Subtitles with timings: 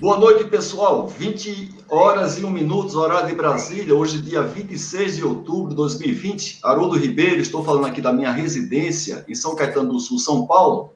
[0.00, 1.08] Boa noite, pessoal.
[1.08, 3.96] 20 horas e 1 minutos, horário de Brasília.
[3.96, 6.60] Hoje, dia 26 de outubro de 2020.
[6.62, 10.92] Haroldo Ribeiro, estou falando aqui da minha residência em São Caetano do Sul, São Paulo.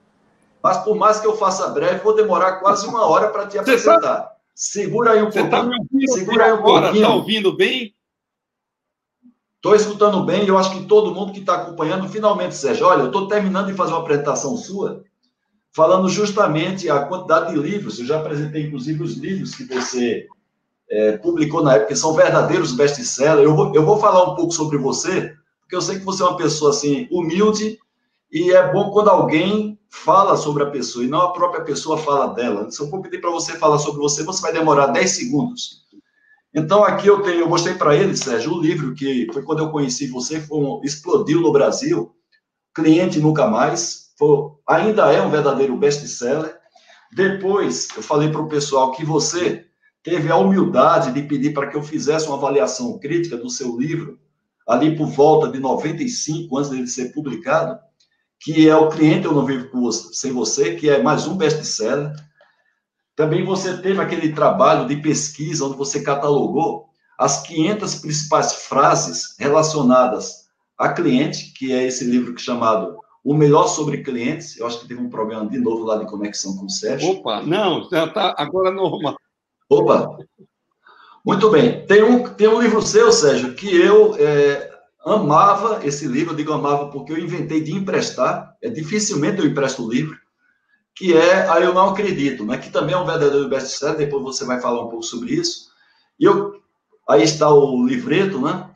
[0.62, 3.62] Mas por mais que eu faça breve, vou demorar quase uma hora para te tá
[3.62, 4.00] apresentar.
[4.00, 4.32] Tá...
[4.54, 6.06] Segura aí um tá pouquinho.
[6.06, 7.02] Tá Segura aí um agora, pouquinho.
[7.02, 7.92] Está ouvindo bem?
[9.56, 13.00] Estou escutando bem e eu acho que todo mundo que está acompanhando, finalmente, Sérgio, olha,
[13.00, 15.02] eu estou terminando de fazer uma apresentação sua
[15.72, 17.98] falando justamente a quantidade de livros.
[17.98, 20.26] Eu já apresentei, inclusive, os livros que você
[20.90, 23.44] é, publicou na época, que são verdadeiros best-sellers.
[23.44, 26.26] Eu vou, eu vou falar um pouco sobre você, porque eu sei que você é
[26.26, 27.78] uma pessoa, assim, humilde,
[28.30, 32.28] e é bom quando alguém fala sobre a pessoa, e não a própria pessoa fala
[32.34, 32.70] dela.
[32.70, 35.82] Se eu for pedir para você falar sobre você, você vai demorar 10 segundos.
[36.54, 39.70] Então, aqui eu tenho, eu mostrei para ele, Sérgio, o livro que foi quando eu
[39.70, 42.14] conheci você, foi um, explodiu no Brasil,
[42.74, 44.11] Cliente Nunca Mais,
[44.68, 46.56] ainda é um verdadeiro best-seller.
[47.12, 49.66] Depois, eu falei para o pessoal que você
[50.02, 54.18] teve a humildade de pedir para que eu fizesse uma avaliação crítica do seu livro,
[54.66, 57.78] ali por volta de 95, antes dele ser publicado,
[58.40, 62.12] que é O Cliente Eu Não Vivo Sem Você, que é mais um best-seller.
[63.14, 66.86] Também você teve aquele trabalho de pesquisa onde você catalogou
[67.18, 70.42] as 500 principais frases relacionadas
[70.76, 74.88] a cliente, que é esse livro é chamado o melhor sobre clientes, eu acho que
[74.88, 77.10] teve um problema de novo lá de conexão com o Sérgio.
[77.10, 79.16] Opa, não, já está agora normal.
[79.68, 80.18] Opa,
[81.24, 81.86] muito bem.
[81.86, 84.70] Tem um, tem um livro seu, Sérgio, que eu é,
[85.04, 89.84] amava esse livro, eu digo amava porque eu inventei de emprestar, é dificilmente eu empresto
[89.84, 90.16] o livro,
[90.94, 94.44] que é A Eu Não Acredito, né, que também é um verdadeiro best-seller, depois você
[94.44, 95.70] vai falar um pouco sobre isso.
[96.18, 96.60] E eu,
[97.08, 98.68] aí está o livreto, né?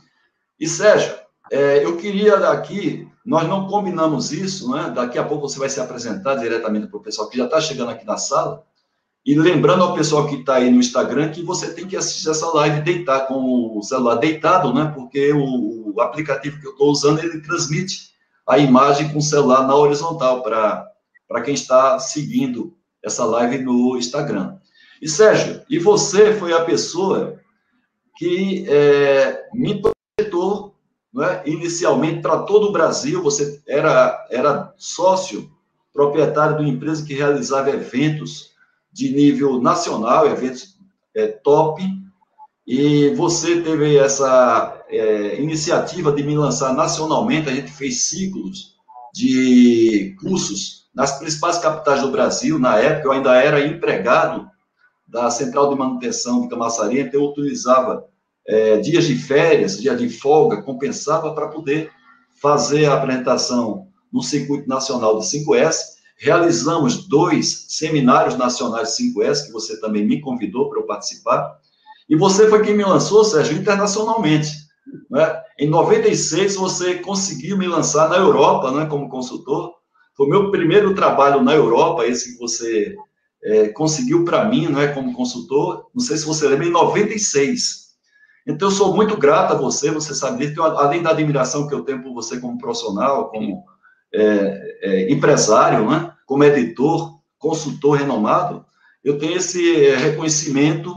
[0.59, 1.15] E, Sérgio,
[1.51, 4.93] é, eu queria aqui nós não combinamos isso, né?
[4.95, 7.91] Daqui a pouco você vai se apresentar diretamente para o pessoal que já está chegando
[7.91, 8.63] aqui na sala.
[9.25, 12.47] E lembrando ao pessoal que está aí no Instagram que você tem que assistir essa
[12.55, 14.93] live deitar com o celular deitado, né?
[14.95, 18.11] Porque o, o aplicativo que eu estou usando ele transmite
[18.47, 24.57] a imagem com o celular na horizontal para quem está seguindo essa live no Instagram.
[25.03, 27.41] E Sérgio, e você foi a pessoa
[28.17, 29.83] que é, me
[31.25, 31.43] é?
[31.47, 35.51] inicialmente para todo o Brasil, você era, era sócio,
[35.93, 38.51] proprietário de uma empresa que realizava eventos
[38.93, 40.77] de nível nacional, eventos
[41.15, 41.83] é, top,
[42.67, 48.77] e você teve essa é, iniciativa de me lançar nacionalmente, a gente fez ciclos
[49.15, 54.51] de cursos nas principais capitais do Brasil, na época eu ainda era empregado
[55.07, 58.07] da Central de Manutenção de Camaçaria, então eu utilizava
[58.49, 61.91] é, dias de férias, dia de folga, compensava para poder
[62.41, 65.97] fazer a apresentação no circuito nacional de 5S.
[66.19, 71.59] Realizamos dois seminários nacionais de 5S, que você também me convidou para eu participar.
[72.09, 74.51] E você foi quem me lançou, Sérgio, internacionalmente.
[75.11, 75.43] Né?
[75.59, 79.75] Em 96, você conseguiu me lançar na Europa, né, como consultor.
[80.17, 82.95] Foi o meu primeiro trabalho na Europa, esse que você
[83.43, 85.89] é, conseguiu para mim, né, como consultor.
[85.95, 87.86] Não sei se você lembra, em 96.
[88.47, 91.83] Então, eu sou muito grato a você, você sabe disso, além da admiração que eu
[91.83, 93.65] tenho por você como profissional, como
[94.15, 96.13] é, é, empresário, né?
[96.25, 98.65] como editor, consultor renomado,
[99.03, 100.95] eu tenho esse é, reconhecimento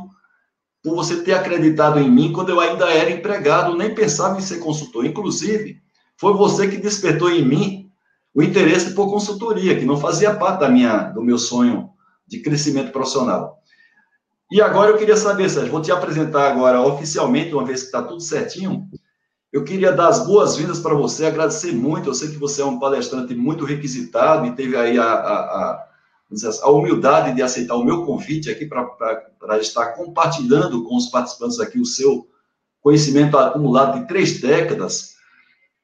[0.84, 4.60] por você ter acreditado em mim quando eu ainda era empregado, nem pensava em ser
[4.60, 5.06] consultor.
[5.06, 5.82] Inclusive,
[6.18, 7.92] foi você que despertou em mim
[8.34, 11.90] o interesse por consultoria, que não fazia parte da minha, do meu sonho
[12.28, 13.59] de crescimento profissional.
[14.52, 18.02] E agora eu queria saber, Sérgio, vou te apresentar agora oficialmente, uma vez que está
[18.02, 18.90] tudo certinho.
[19.54, 22.10] Eu queria dar as boas-vindas para você, agradecer muito.
[22.10, 25.88] Eu sei que você é um palestrante muito requisitado e teve aí a, a, a,
[26.64, 31.80] a humildade de aceitar o meu convite aqui para estar compartilhando com os participantes aqui
[31.80, 32.28] o seu
[32.82, 35.16] conhecimento acumulado de três décadas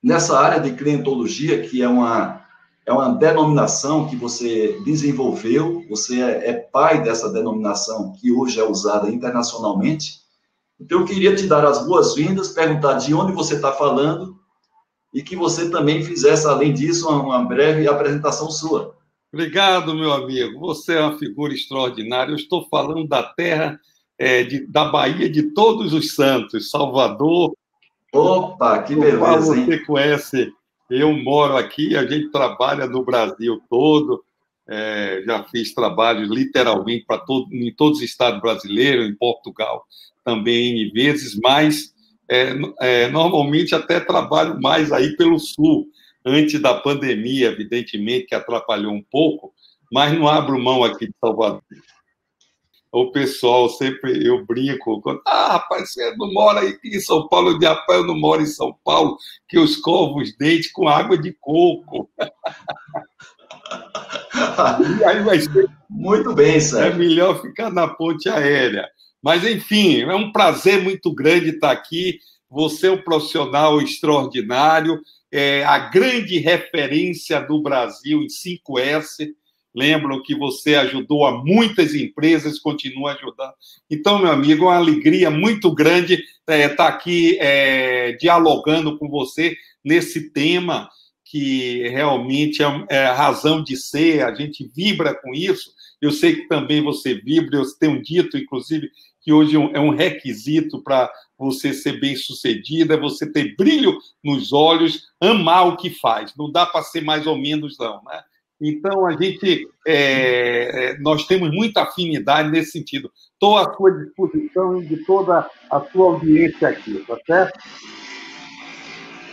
[0.01, 2.44] nessa área de clientologia, que é uma
[2.85, 8.64] é uma denominação que você desenvolveu, você é, é, pai dessa denominação que hoje é
[8.64, 10.20] usada internacionalmente.
[10.79, 14.37] Então, eu queria te dar as boas-vindas, perguntar de onde você está falando
[15.11, 18.96] e que você também fizesse, além disso, uma, uma breve apresentação sua.
[19.34, 20.59] Obrigado, meu amigo.
[20.59, 22.31] Você é uma figura extraordinária.
[22.31, 23.79] Eu estou falando da terra,
[24.20, 27.55] é, de, da Bahia de Todos os Santos, Salvador.
[28.14, 29.85] Opa, que beleza, Você hein?
[29.85, 30.53] conhece
[30.90, 34.23] eu moro aqui, a gente trabalha no Brasil todo,
[34.67, 39.85] é, já fiz trabalhos literalmente para todo, em todos os estados brasileiros, em Portugal
[40.23, 41.93] também em vezes, mas
[42.28, 45.87] é, é, normalmente até trabalho mais aí pelo sul,
[46.26, 49.53] antes da pandemia, evidentemente, que atrapalhou um pouco,
[49.91, 51.61] mas não abro mão aqui de Salvador.
[52.95, 57.59] O pessoal sempre, eu brinco, quando, ah, rapaz, você não mora aqui em São Paulo,
[57.59, 59.17] de rapaz, eu não moro em São Paulo,
[59.49, 62.09] que eu escovo os dentes com água de coco.
[64.99, 65.69] e aí vai ser...
[65.89, 66.93] Muito bem, Sérgio.
[66.93, 68.87] É melhor ficar na ponte aérea.
[69.21, 72.19] Mas, enfim, é um prazer muito grande estar aqui.
[72.49, 79.33] Você é um profissional extraordinário, é a grande referência do Brasil em 5S
[79.75, 83.53] lembram que você ajudou a muitas empresas, continua ajudando.
[83.89, 89.09] Então, meu amigo, é uma alegria muito grande estar é, tá aqui é, dialogando com
[89.09, 90.89] você nesse tema
[91.25, 95.72] que realmente é, é, razão de ser, a gente vibra com isso.
[96.01, 98.89] Eu sei que também você vibra, eu tenho dito, inclusive,
[99.21, 104.53] que hoje é um requisito para você ser bem sucedido, é você ter brilho nos
[104.53, 106.33] olhos, amar o que faz.
[106.37, 108.23] Não dá para ser mais ou menos, não, né?
[108.61, 113.11] Então, a gente, é, é, nós temos muita afinidade nesse sentido.
[113.34, 117.59] Estou à sua disposição de toda a sua audiência aqui, tá certo?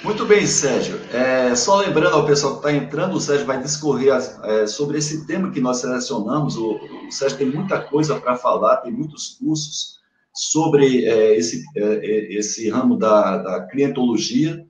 [0.02, 0.98] Muito bem, Sérgio.
[1.12, 5.24] É, só lembrando ao pessoal que está entrando, o Sérgio vai discorrer é, sobre esse
[5.28, 6.56] tema que nós selecionamos.
[6.56, 10.00] O, o Sérgio tem muita coisa para falar, tem muitos cursos
[10.34, 14.66] sobre é, esse, é, esse ramo da, da clientologia.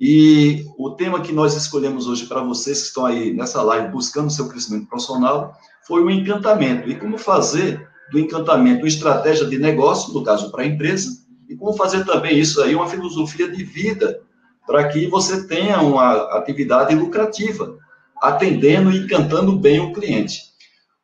[0.00, 4.30] E o tema que nós escolhemos hoje para vocês que estão aí nessa live buscando
[4.30, 5.56] seu crescimento profissional
[5.86, 6.88] foi o encantamento.
[6.88, 11.10] E como fazer do encantamento uma estratégia de negócio, no caso para a empresa,
[11.48, 14.20] e como fazer também isso aí uma filosofia de vida
[14.66, 17.76] para que você tenha uma atividade lucrativa,
[18.20, 20.42] atendendo e encantando bem o cliente.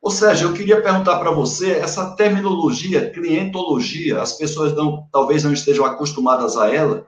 [0.00, 5.52] Ou seja, eu queria perguntar para você, essa terminologia, clientologia, as pessoas não, talvez não
[5.52, 7.06] estejam acostumadas a ela,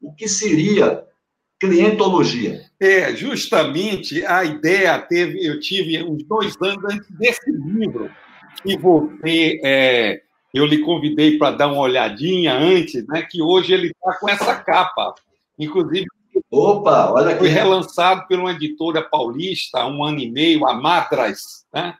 [0.00, 1.04] o que seria
[1.58, 2.62] clientologia.
[2.80, 8.10] É, justamente a ideia teve, eu tive uns dois anos antes desse livro,
[8.62, 10.22] que você, é,
[10.54, 13.22] eu lhe convidei para dar uma olhadinha antes, né?
[13.22, 15.14] Que hoje ele está com essa capa,
[15.58, 16.06] inclusive.
[16.50, 17.40] Opa, olha aqui.
[17.40, 21.94] Foi relançado por uma editora paulista há um ano e meio, a Madras, né?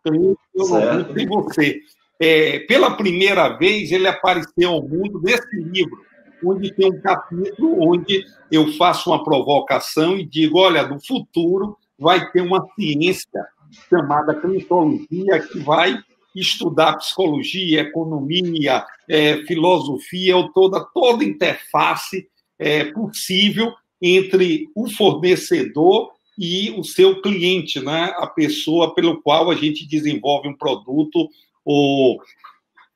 [0.00, 1.80] Então, eu de você.
[2.18, 6.00] É, pela primeira vez, ele apareceu ao mundo nesse livro
[6.44, 12.30] onde tem um capítulo onde eu faço uma provocação e digo: olha, no futuro vai
[12.30, 13.46] ter uma ciência
[13.88, 15.98] chamada climatologia que vai
[16.34, 22.26] estudar psicologia, economia, é, filosofia, ou toda, toda interface
[22.58, 28.12] é, possível entre o fornecedor e o seu cliente, né?
[28.16, 31.28] a pessoa pelo qual a gente desenvolve um produto
[31.64, 32.20] ou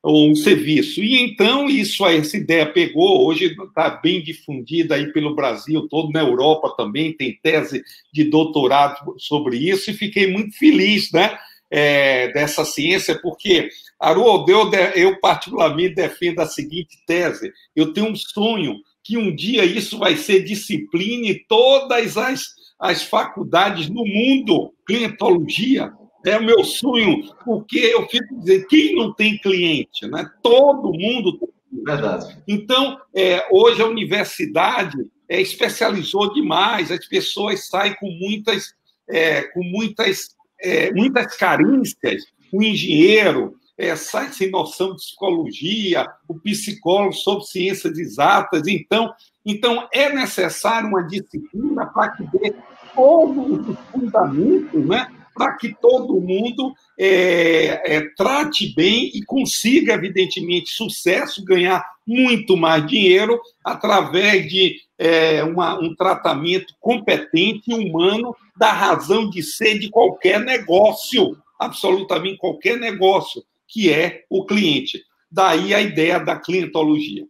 [0.06, 1.02] ou um serviço.
[1.02, 6.20] E então isso essa ideia pegou, hoje está bem difundida aí pelo Brasil todo, na
[6.20, 7.82] Europa também tem tese
[8.12, 11.36] de doutorado sobre isso, e fiquei muito feliz, né?
[11.68, 13.68] É, dessa ciência, porque,
[13.98, 19.64] Haroldo, eu, eu particularmente defendo a seguinte tese: eu tenho um sonho que um dia
[19.64, 22.44] isso vai ser disciplina em todas as,
[22.78, 25.92] as faculdades no mundo, clientologia,
[26.30, 30.06] é o meu sonho, porque eu fico dizendo, quem não tem cliente?
[30.06, 30.28] Né?
[30.42, 31.48] Todo mundo tem
[31.84, 32.36] Verdade.
[32.46, 34.96] Então, é, hoje a universidade
[35.28, 38.74] é, especializou demais, as pessoas saem com muitas,
[39.08, 42.24] é, com muitas, é, muitas carências.
[42.52, 48.66] O engenheiro é, sai sem noção de psicologia, o psicólogo sobre ciências exatas.
[48.66, 49.12] Então,
[49.44, 52.54] então é necessário uma disciplina para que dê
[52.94, 60.70] todos os fundamentos né, para que todo mundo é, é, trate bem e consiga, evidentemente,
[60.70, 68.72] sucesso, ganhar muito mais dinheiro através de é, uma, um tratamento competente e humano da
[68.72, 75.04] razão de ser de qualquer negócio, absolutamente qualquer negócio, que é o cliente.
[75.30, 77.26] Daí a ideia da clientologia.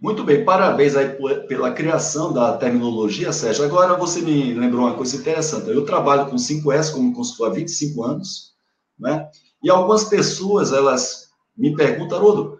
[0.00, 1.08] Muito bem, parabéns aí
[1.48, 3.64] pela criação da terminologia, Sérgio.
[3.64, 5.68] Agora você me lembrou uma coisa interessante.
[5.68, 8.52] Eu trabalho com 5S como consultor há 25 anos,
[8.96, 9.28] né?
[9.60, 12.58] E algumas pessoas, elas me perguntam, Haroldo,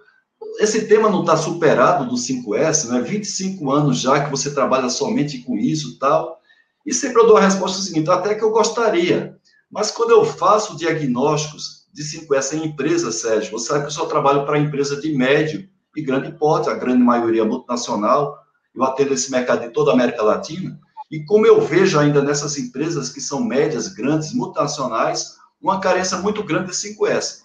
[0.58, 3.00] esse tema não está superado do 5S, né?
[3.02, 6.40] 25 anos já que você trabalha somente com isso tal.
[6.84, 9.38] E sempre eu dou a resposta seguinte, até que eu gostaria.
[9.70, 14.06] Mas quando eu faço diagnósticos de 5S em empresa, Sérgio, você sabe que eu só
[14.06, 15.68] trabalho para empresa de médio
[15.98, 18.38] e grande porte, a grande maioria multinacional.
[18.74, 20.78] Eu atendo esse mercado de toda a América Latina.
[21.10, 26.44] E como eu vejo ainda nessas empresas que são médias, grandes, multinacionais, uma carência muito
[26.44, 27.40] grande de 5S.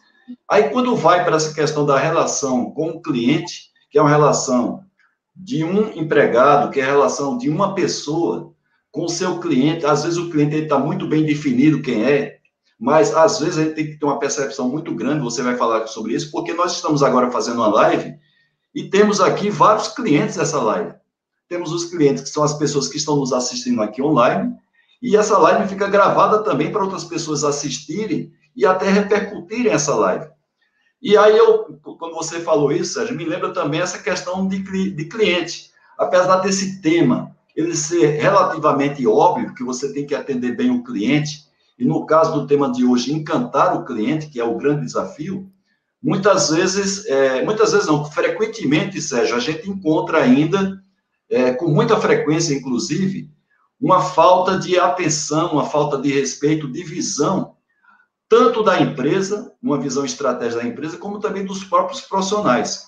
[0.48, 4.84] Aí, quando vai para essa questão da relação com o cliente, que é uma relação
[5.36, 8.54] de um empregado, que é a relação de uma pessoa
[8.92, 12.38] com o seu cliente, às vezes o cliente está muito bem definido quem é,
[12.80, 15.88] mas às vezes a gente tem que ter uma percepção muito grande, você vai falar
[15.88, 18.14] sobre isso, porque nós estamos agora fazendo uma live
[18.74, 20.94] e temos aqui vários clientes dessa live.
[21.48, 24.56] Temos os clientes que são as pessoas que estão nos assistindo aqui online,
[25.02, 30.28] e essa live fica gravada também para outras pessoas assistirem e até repercutirem essa live.
[31.02, 34.60] E aí, eu, quando você falou isso, Sérgio, me lembra também essa questão de,
[34.92, 35.70] de cliente.
[35.98, 41.46] Apesar desse tema ele ser relativamente óbvio, que você tem que atender bem o cliente,
[41.78, 45.52] e no caso do tema de hoje, encantar o cliente, que é o grande desafio,
[46.04, 50.84] muitas vezes, é, muitas vezes não, frequentemente, Sérgio, a gente encontra ainda,
[51.30, 53.32] é, com muita frequência, inclusive,
[53.80, 57.56] uma falta de atenção, uma falta de respeito, de visão,
[58.28, 62.88] tanto da empresa, uma visão estratégica da empresa, como também dos próprios profissionais.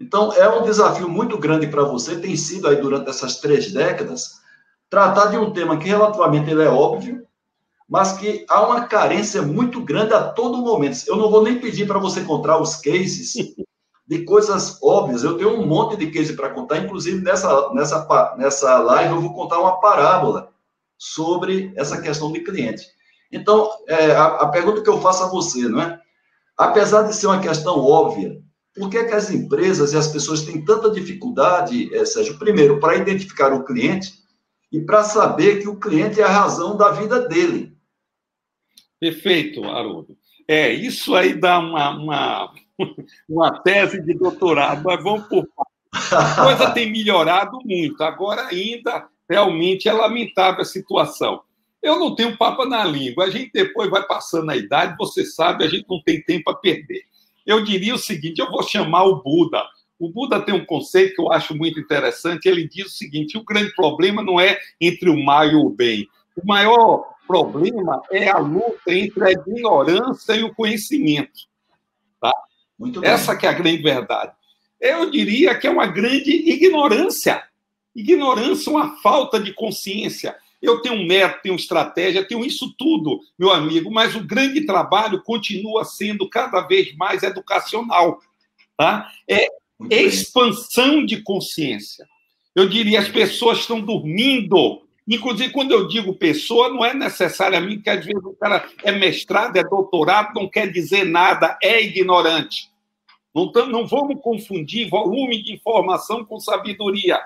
[0.00, 4.40] Então, é um desafio muito grande para você, tem sido aí durante essas três décadas,
[4.88, 7.26] tratar de um tema que relativamente ele é óbvio,
[7.88, 11.02] mas que há uma carência muito grande a todo momento.
[11.06, 13.34] Eu não vou nem pedir para você encontrar os cases
[14.06, 15.22] de coisas óbvias.
[15.22, 19.34] Eu tenho um monte de cases para contar, inclusive nessa, nessa, nessa live eu vou
[19.34, 20.50] contar uma parábola
[20.96, 22.86] sobre essa questão de cliente.
[23.30, 26.00] Então, é, a, a pergunta que eu faço a você, não é?
[26.56, 28.40] Apesar de ser uma questão óbvia,
[28.74, 32.80] por que, é que as empresas e as pessoas têm tanta dificuldade, é, Sérgio, primeiro,
[32.80, 34.12] para identificar o cliente
[34.72, 37.73] e para saber que o cliente é a razão da vida dele?
[39.04, 40.16] Perfeito, Haroldo.
[40.48, 42.54] É, isso aí dá uma, uma,
[43.28, 45.46] uma tese de doutorado, mas vamos por
[46.10, 48.02] A coisa tem melhorado muito.
[48.02, 51.42] Agora, ainda, realmente, é lamentável a situação.
[51.82, 53.24] Eu não tenho papo na língua.
[53.24, 56.54] A gente depois vai passando a idade, você sabe, a gente não tem tempo a
[56.54, 57.02] perder.
[57.44, 59.62] Eu diria o seguinte: eu vou chamar o Buda.
[59.98, 62.48] O Buda tem um conceito que eu acho muito interessante.
[62.48, 66.08] Ele diz o seguinte: o grande problema não é entre o mal e o bem.
[66.34, 71.40] O maior problema é a luta entre a ignorância e o conhecimento.
[72.20, 72.32] Tá?
[73.02, 74.32] Essa que é a grande verdade.
[74.80, 77.42] Eu diria que é uma grande ignorância.
[77.94, 80.36] Ignorância, uma falta de consciência.
[80.60, 85.22] Eu tenho um método, tenho estratégia, tenho isso tudo, meu amigo, mas o grande trabalho
[85.22, 88.18] continua sendo cada vez mais educacional.
[88.76, 89.10] Tá?
[89.28, 89.48] É
[89.90, 92.06] expansão de consciência.
[92.54, 97.90] Eu diria, as pessoas estão dormindo Inclusive, quando eu digo pessoa, não é necessariamente que
[97.90, 102.70] às vezes o cara é mestrado, é doutorado, não quer dizer nada, é ignorante.
[103.34, 107.20] Não, não vamos confundir volume de informação com sabedoria.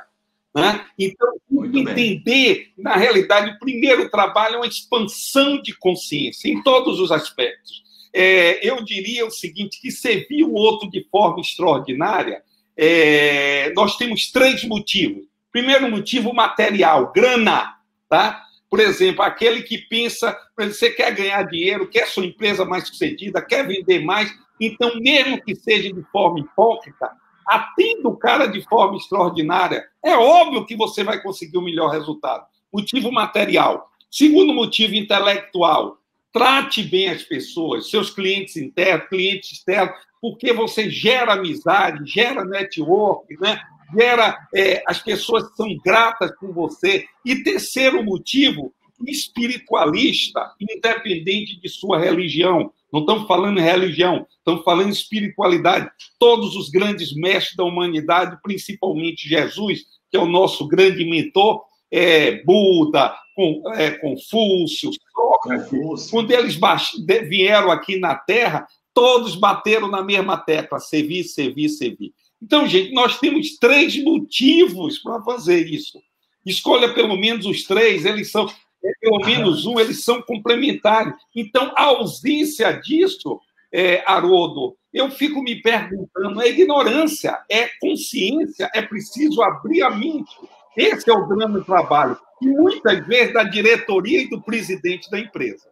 [0.55, 0.85] Né?
[0.99, 1.29] Então,
[1.75, 7.83] entender, na realidade, o primeiro trabalho é uma expansão de consciência, em todos os aspectos.
[8.13, 12.43] É, eu diria o seguinte: que servir o outro de forma extraordinária,
[12.77, 15.27] é, nós temos três motivos.
[15.59, 17.75] Primeiro motivo material, grana,
[18.09, 18.45] tá?
[18.71, 23.67] Por exemplo, aquele que pensa, você quer ganhar dinheiro, quer sua empresa mais sucedida, quer
[23.67, 27.11] vender mais, então, mesmo que seja de forma hipócrita,
[27.45, 29.85] atenda o cara de forma extraordinária.
[30.01, 32.47] É óbvio que você vai conseguir o um melhor resultado.
[32.73, 33.91] Motivo material.
[34.09, 35.99] Segundo motivo intelectual,
[36.33, 43.37] trate bem as pessoas, seus clientes internos, clientes externos, porque você gera amizade, gera network,
[43.41, 43.61] né?
[43.97, 47.05] Gera é, as pessoas são gratas por você.
[47.25, 48.73] E terceiro motivo,
[49.07, 52.73] espiritualista, independente de sua religião.
[52.93, 55.91] Não estamos falando em religião, estamos falando em espiritualidade.
[56.19, 62.43] Todos os grandes mestres da humanidade, principalmente Jesus, que é o nosso grande mentor, é,
[62.45, 66.59] Buda, com, é, Confúcio, Sócrates, quando eles
[67.29, 72.13] vieram aqui na Terra, todos bateram na mesma tecla: servir, servir, servir.
[72.43, 76.01] Então, gente, nós temos três motivos para fazer isso.
[76.47, 78.47] Escolha pelo menos os três, eles são,
[79.01, 81.15] pelo menos um, eles são complementares.
[81.35, 83.41] Então, a ausência disso,
[83.73, 90.35] é, Haroldo, eu fico me perguntando: é ignorância, é consciência, é preciso abrir a mente.
[90.77, 92.17] Esse é o grande trabalho.
[92.41, 95.69] E muitas vezes da diretoria e do presidente da empresa.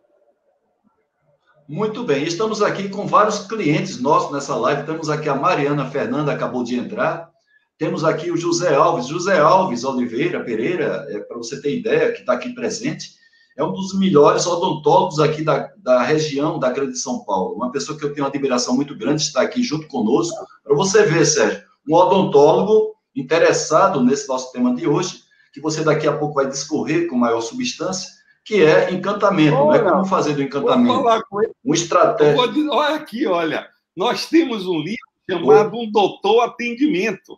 [1.68, 4.86] Muito bem, estamos aqui com vários clientes nossos nessa live.
[4.86, 7.28] Temos aqui a Mariana Fernanda, acabou de entrar.
[7.76, 9.08] Temos aqui o José Alves.
[9.08, 13.16] José Alves Oliveira Pereira, é, para você ter ideia, que está aqui presente,
[13.56, 17.56] é um dos melhores odontólogos aqui da, da região da Grande São Paulo.
[17.56, 20.46] Uma pessoa que eu tenho uma admiração muito grande, está aqui junto conosco.
[20.62, 26.06] Para você ver, Sérgio, um odontólogo interessado nesse nosso tema de hoje, que você daqui
[26.06, 28.15] a pouco vai discorrer com maior substância
[28.46, 31.04] que é encantamento, olha, não é como fazer do encantamento.
[31.64, 32.40] Um estratégia.
[32.70, 33.68] olha aqui, olha.
[33.94, 37.36] Nós temos um livro chamado Um Doutor Atendimento.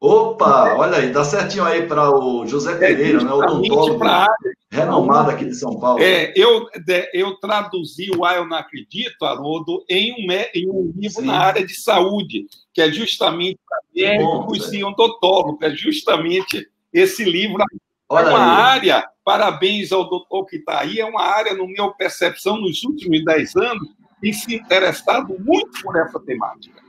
[0.00, 3.32] Opa, olha aí, dá certinho aí para o José é Pereira, é né?
[3.32, 4.02] O odontólogo.
[4.02, 6.02] De renomada aqui de São Paulo.
[6.02, 6.66] É, eu,
[7.12, 11.26] eu traduzi o Ah, Eu Não Acredito, Haroldo, em um, em um livro Sim.
[11.26, 17.62] na área de saúde, que é justamente para médicos e odontólogos, é justamente esse livro.
[18.08, 18.62] Olha é uma aí.
[18.62, 23.24] área, parabéns ao doutor que está aí, é uma área, no minha percepção, nos últimos
[23.24, 23.88] dez anos,
[24.20, 26.82] tem se interessado muito por essa temática.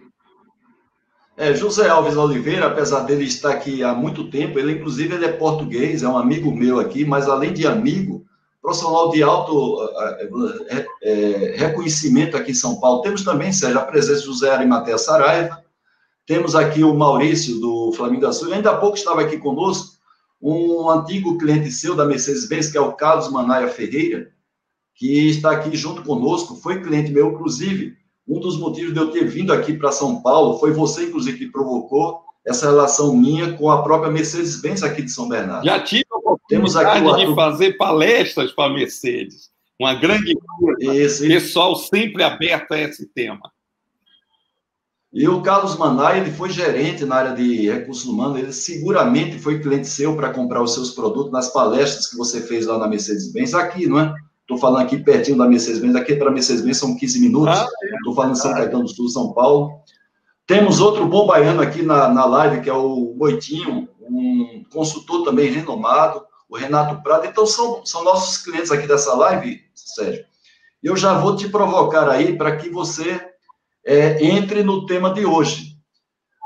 [1.38, 5.32] É, José Alves Oliveira, apesar dele estar aqui há muito tempo, ele inclusive ele é
[5.32, 8.26] português, é um amigo meu aqui, mas além de amigo,
[8.60, 9.78] profissional de alto
[10.68, 13.04] é, é, reconhecimento aqui em São Paulo.
[13.04, 15.64] Temos também, Sérgio, a presença de José Arimatea Saraiva,
[16.26, 20.01] temos aqui o Maurício, do Flamengo da Sul, ainda há pouco estava aqui conosco
[20.42, 24.32] um antigo cliente seu da Mercedes-Benz, que é o Carlos Manaia Ferreira,
[24.96, 27.96] que está aqui junto conosco, foi cliente meu, inclusive,
[28.28, 31.52] um dos motivos de eu ter vindo aqui para São Paulo foi você, inclusive, que
[31.52, 35.66] provocou essa relação minha com a própria Mercedes-Benz aqui de São Bernardo.
[35.66, 39.52] Já tive a oportunidade de fazer palestras para a Mercedes.
[39.80, 40.36] Uma grande
[40.80, 41.28] Esse...
[41.28, 43.52] pessoal sempre aberto a esse tema.
[45.14, 49.60] E o Carlos Manai, ele foi gerente na área de recursos humanos, ele seguramente foi
[49.60, 53.54] cliente seu para comprar os seus produtos nas palestras que você fez lá na Mercedes-Benz,
[53.54, 54.14] aqui, não é?
[54.40, 57.56] Estou falando aqui pertinho da Mercedes-Benz, aqui para a Mercedes-Benz são 15 minutos.
[57.56, 58.16] Estou ah, é.
[58.16, 59.82] falando em São Caetano do Sul, São Paulo.
[60.48, 65.52] Temos outro bom baiano aqui na, na live, que é o Moitinho, um consultor também
[65.52, 67.26] renomado, o Renato Prado.
[67.26, 70.26] Então, são, são nossos clientes aqui dessa live, Sérgio.
[70.82, 73.31] Eu já vou te provocar aí para que você
[73.86, 75.78] é, entre no tema de hoje.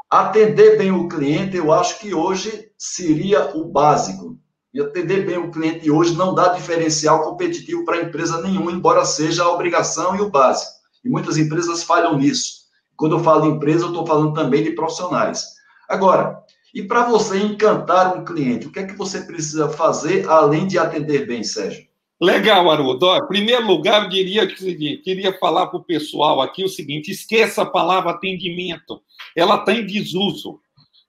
[0.10, 4.38] Atender bem o cliente, eu acho que hoje seria o básico.
[4.74, 9.44] E atender bem o cliente hoje não dá diferencial competitivo para empresa nenhuma, embora seja
[9.44, 10.72] a obrigação e o básico.
[11.04, 12.66] E muitas empresas falham nisso.
[12.96, 15.46] Quando eu falo empresa, eu estou falando também de profissionais.
[15.88, 20.68] Agora, e para você encantar um cliente, o que é que você precisa fazer além
[20.68, 21.86] de atender bem, Sérgio?
[22.22, 23.14] Legal, Haroldo.
[23.18, 27.64] Em primeiro lugar, eu diria que queria falar para o pessoal aqui o seguinte: esqueça
[27.64, 29.02] a palavra atendimento.
[29.36, 30.60] Ela está em desuso.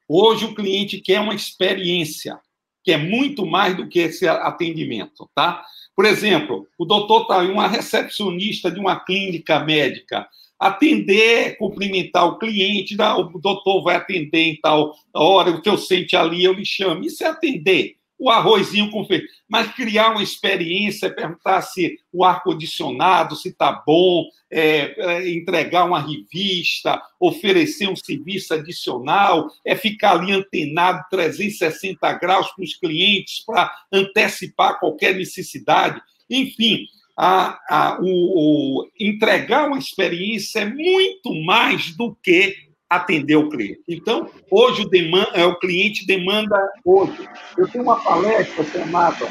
[0.08, 2.38] Hoje o cliente quer uma experiência
[2.82, 5.64] que é muito mais do que esse atendimento, tá?
[5.94, 12.96] Por exemplo, o doutor está uma recepcionista de uma clínica médica, atender, cumprimentar o cliente,
[12.96, 17.04] o doutor vai atender em tal hora, o que eu sente ali, eu lhe chamo.
[17.04, 19.26] Isso é atender o arrozinho com feijão.
[19.48, 26.00] Mas criar uma experiência, perguntar se o ar-condicionado, se está bom, é, é, entregar uma
[26.00, 33.72] revista, oferecer um serviço adicional, é ficar ali antenado 360 graus para os clientes para
[33.92, 36.00] antecipar qualquer necessidade.
[36.28, 43.48] Enfim, a, a, o, o, entregar uma experiência é muito mais do que atender o
[43.48, 43.82] cliente.
[43.88, 47.28] Então, hoje o, demanda, é, o cliente demanda hoje.
[47.58, 49.26] Eu tenho uma palestra chamada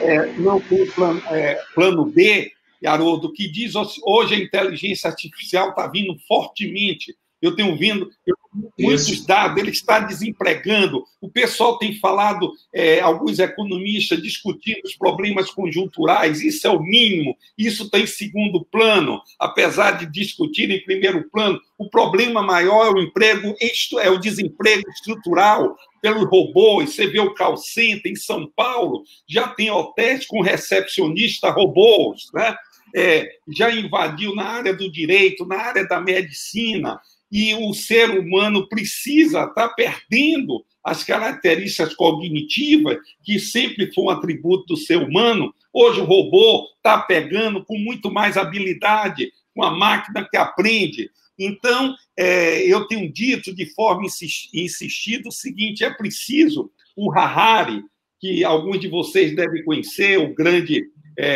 [0.00, 2.52] é, Não tem plano, é, plano B,
[2.84, 8.36] Haroldo, que diz hoje a inteligência artificial está vindo fortemente eu tenho vindo eu,
[8.78, 9.26] muitos Isso.
[9.26, 11.04] dados, ele está desempregando.
[11.20, 17.36] O pessoal tem falado, é, alguns economistas discutindo os problemas conjunturais, isso é o mínimo,
[17.56, 21.60] isso está em segundo plano, apesar de discutir em primeiro plano.
[21.76, 23.54] O problema maior é o emprego,
[24.00, 26.94] é o desemprego estrutural pelos robôs.
[26.94, 32.56] Você vê o call center em São Paulo, já tem hotéis com recepcionista robôs, né?
[32.96, 36.98] É, já invadiu na área do direito, na área da medicina
[37.30, 44.10] e o ser humano precisa estar tá perdendo as características cognitivas, que sempre foi um
[44.10, 45.54] atributo do ser humano.
[45.72, 51.10] Hoje o robô está pegando com muito mais habilidade, com a máquina que aprende.
[51.38, 54.06] Então, é, eu tenho dito de forma
[54.54, 57.82] insistida o seguinte: é preciso o Harari,
[58.20, 60.84] que alguns de vocês devem conhecer, o grande
[61.16, 61.26] é,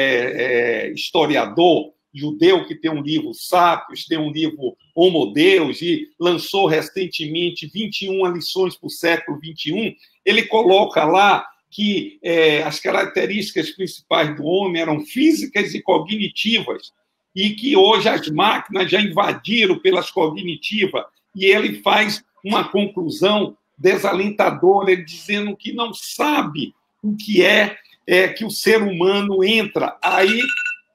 [0.87, 6.66] é, historiador judeu que tem um livro Sápios, tem um livro Homo Deus e lançou
[6.66, 9.94] recentemente 21 lições para o século 21,
[10.25, 16.92] ele coloca lá que é, as características principais do homem eram físicas e cognitivas,
[17.35, 21.03] e que hoje as máquinas já invadiram pelas cognitivas,
[21.35, 28.44] e ele faz uma conclusão desalentadora, dizendo que não sabe o que é, é que
[28.44, 29.96] o ser humano entra.
[30.03, 30.42] Aí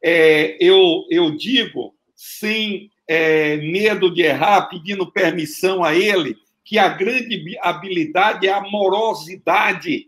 [0.03, 6.89] é, eu, eu digo, sem é, medo de errar, pedindo permissão a ele, que a
[6.89, 10.07] grande habilidade é a amorosidade,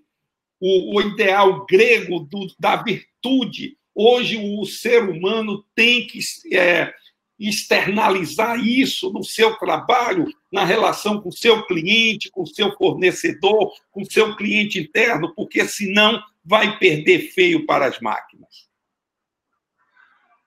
[0.60, 3.78] o, o ideal grego do, da virtude.
[3.96, 6.20] Hoje, o ser humano tem que
[6.54, 6.94] é,
[7.40, 13.72] externalizar isso no seu trabalho, na relação com o seu cliente, com o seu fornecedor,
[13.90, 18.69] com o seu cliente interno, porque senão vai perder feio para as máquinas.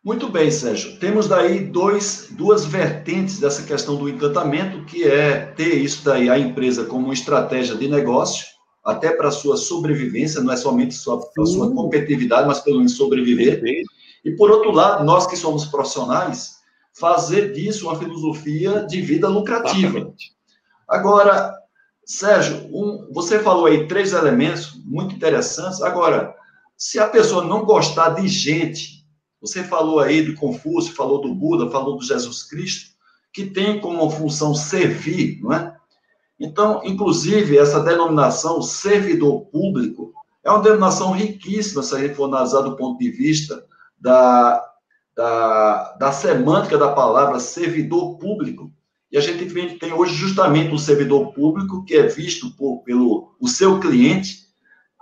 [0.04, 0.98] Muito bem, Sérgio.
[0.98, 6.36] Temos daí dois, duas vertentes dessa questão do encantamento, que é ter isso daí, a
[6.36, 8.44] empresa, como estratégia de negócio,
[8.84, 12.96] até para a sua sobrevivência, não é somente para a sua competitividade, mas pelo menos
[12.96, 13.62] sobreviver.
[14.24, 16.56] E, por outro lado, nós que somos profissionais,
[16.92, 19.98] fazer disso uma filosofia de vida lucrativa.
[19.98, 20.32] Exatamente.
[20.88, 21.54] Agora,
[22.04, 25.80] Sérgio, um, você falou aí três elementos muito interessantes.
[25.80, 26.34] Agora,
[26.76, 29.01] se a pessoa não gostar de gente
[29.42, 32.92] você falou aí do Confúcio, falou do Buda, falou do Jesus Cristo,
[33.32, 35.76] que tem como função servir, não é?
[36.38, 40.12] Então, inclusive, essa denominação servidor público
[40.44, 43.64] é uma denominação riquíssima, se a gente for analisar do ponto de vista
[44.00, 44.64] da,
[45.14, 48.72] da, da semântica da palavra servidor público.
[49.10, 53.48] E a gente tem hoje justamente um servidor público que é visto por, pelo o
[53.48, 54.46] seu cliente,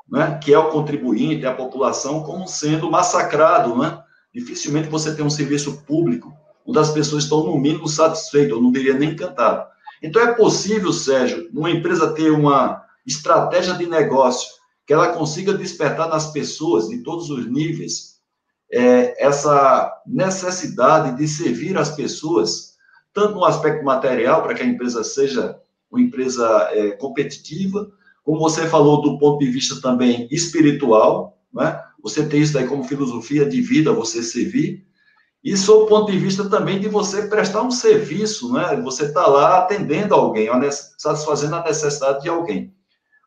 [0.09, 4.03] né, que é o contribuinte, a população, como sendo massacrado, né,
[4.35, 6.33] Dificilmente você tem um serviço público
[6.66, 9.69] onde as pessoas estão, no mínimo, satisfeitas, eu não diria nem encantado.
[10.03, 14.49] Então, é possível, Sérgio, uma empresa ter uma estratégia de negócio
[14.87, 18.21] que ela consiga despertar nas pessoas, de todos os níveis,
[18.73, 22.77] é, essa necessidade de servir as pessoas,
[23.12, 25.59] tanto no aspecto material, para que a empresa seja
[25.90, 27.90] uma empresa é, competitiva,
[28.23, 31.83] como você falou do ponto de vista também espiritual, né?
[32.03, 34.87] Você tem isso daí como filosofia de vida, você servir.
[35.43, 38.77] E sob o ponto de vista também de você prestar um serviço, né?
[38.83, 40.49] Você está lá atendendo alguém,
[40.99, 42.75] satisfazendo a necessidade de alguém.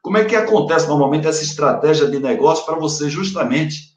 [0.01, 3.93] Como é que acontece normalmente essa estratégia de negócio para você justamente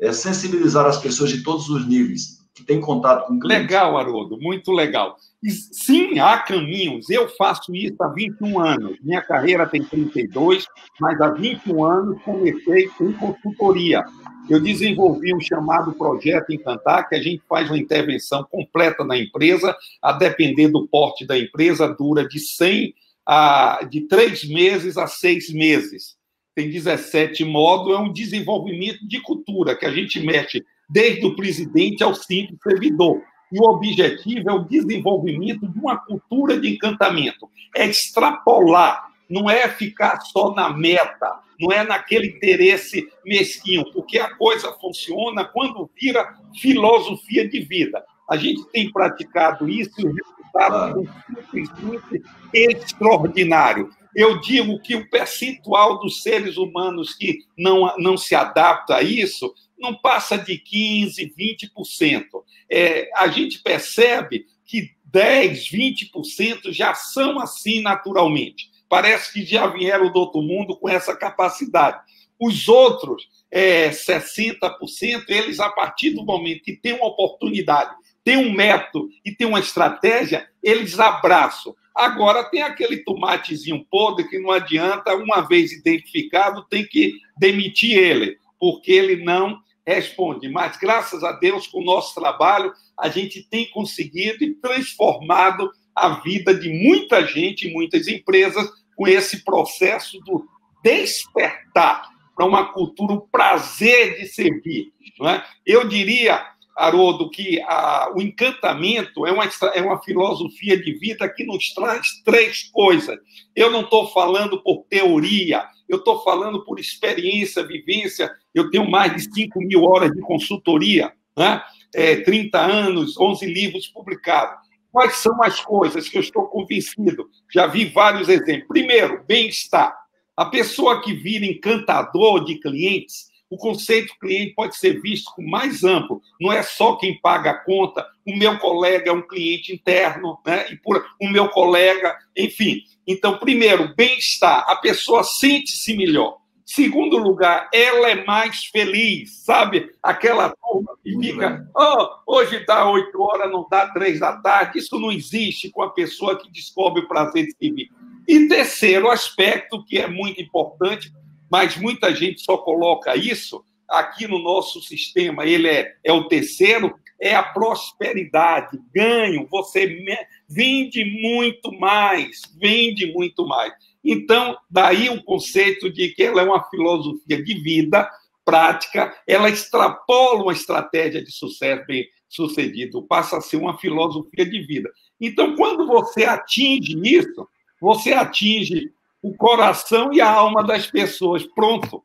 [0.00, 3.62] é, sensibilizar as pessoas de todos os níveis que têm contato com o cliente?
[3.62, 5.16] Legal, Haroldo, muito legal.
[5.50, 7.08] Sim, há caminhos.
[7.10, 8.96] Eu faço isso há 21 anos.
[9.02, 10.66] Minha carreira tem 32,
[11.00, 14.04] mas há 21 anos comecei com consultoria.
[14.48, 19.76] Eu desenvolvi um chamado Projeto Encantar, que a gente faz uma intervenção completa na empresa,
[20.00, 22.94] a depender do porte da empresa, dura de 100
[23.26, 26.16] a de 3 meses a 6 meses.
[26.54, 32.02] Tem 17 módulos, é um desenvolvimento de cultura que a gente mexe desde o presidente
[32.02, 33.20] ao simples servidor.
[33.52, 37.48] E o objetivo é o desenvolvimento de uma cultura de encantamento.
[37.74, 44.34] É extrapolar, não é ficar só na meta, não é naquele interesse mesquinho, porque a
[44.34, 48.04] coisa funciona quando vira filosofia de vida.
[48.28, 53.90] A gente tem praticado isso e o resultado é simplesmente extraordinário.
[54.14, 59.54] Eu digo que o percentual dos seres humanos que não, não se adapta a isso
[59.78, 62.24] não passa de 15%, 20%.
[62.70, 68.70] É, a gente percebe que 10%, 20% já são assim naturalmente.
[68.88, 72.00] Parece que já vieram do outro mundo com essa capacidade.
[72.38, 78.52] Os outros, é, 60%, eles, a partir do momento que tem uma oportunidade, tem um
[78.52, 81.74] método e tem uma estratégia, eles abraçam.
[81.94, 88.36] Agora, tem aquele tomatezinho podre que não adianta, uma vez identificado, tem que demitir ele,
[88.58, 90.48] porque ele não responde.
[90.48, 96.20] Mas, graças a Deus, com o nosso trabalho, a gente tem conseguido e transformado a
[96.20, 100.46] vida de muita gente, muitas empresas, com esse processo do
[100.82, 104.92] despertar para uma cultura, o prazer de servir.
[105.18, 105.44] Não é?
[105.64, 106.46] Eu diria,
[106.76, 112.22] Haroldo, que a, o encantamento é uma, é uma filosofia de vida que nos traz
[112.24, 113.18] três coisas.
[113.54, 118.30] Eu não estou falando por teoria, eu estou falando por experiência, vivência.
[118.54, 121.62] Eu tenho mais de 5 mil horas de consultoria, né?
[121.94, 124.66] é, 30 anos, 11 livros publicados.
[124.92, 127.28] Quais são as coisas que eu estou convencido?
[127.52, 128.68] Já vi vários exemplos.
[128.68, 129.94] Primeiro, bem-estar.
[130.36, 135.84] A pessoa que vira encantador de clientes, o conceito cliente pode ser visto com mais
[135.84, 136.20] amplo.
[136.40, 138.06] Não é só quem paga a conta.
[138.26, 140.66] O meu colega é um cliente interno, né?
[140.70, 142.82] E por o meu colega, enfim.
[143.06, 144.64] Então, primeiro, bem-estar.
[144.68, 146.38] A pessoa sente-se melhor.
[146.64, 149.92] Segundo lugar, ela é mais feliz, sabe?
[150.02, 154.80] Aquela turma que fica, oh, hoje dá oito horas, não dá três da tarde.
[154.80, 157.88] Isso não existe com a pessoa que descobre o prazer de servir.
[158.26, 161.12] E terceiro aspecto, que é muito importante,
[161.50, 166.94] mas muita gente só coloca isso aqui no nosso sistema, ele é, é o terceiro,
[167.20, 170.04] é a prosperidade, ganho, você
[170.48, 173.72] vende muito mais, vende muito mais.
[174.04, 178.08] Então, daí o conceito de que ela é uma filosofia de vida
[178.44, 184.60] prática, ela extrapola uma estratégia de sucesso bem sucedido, passa a ser uma filosofia de
[184.60, 184.90] vida.
[185.20, 187.48] Então, quando você atinge isso,
[187.80, 188.92] você atinge
[189.26, 191.44] o coração e a alma das pessoas.
[191.44, 192.02] Pronto.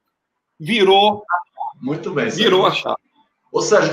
[0.60, 1.24] virou.
[1.82, 2.30] Muito bem.
[2.30, 2.98] Virou a chave.
[3.52, 3.92] Ou seja,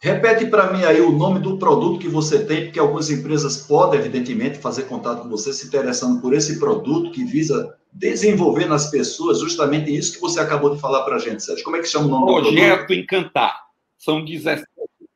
[0.00, 4.00] repete para mim aí o nome do produto que você tem, porque algumas empresas podem,
[4.00, 9.40] evidentemente, fazer contato com você se interessando por esse produto que visa desenvolver nas pessoas
[9.40, 11.64] justamente isso que você acabou de falar para a gente, Sérgio.
[11.64, 12.68] Como é que chama o nome Projeto do produto?
[12.68, 13.60] Projeto Encantar.
[13.98, 14.66] São 17.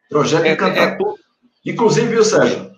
[0.09, 0.89] Projeto é, Encantar.
[0.89, 1.71] É, é...
[1.73, 2.73] Inclusive, viu, Sérgio?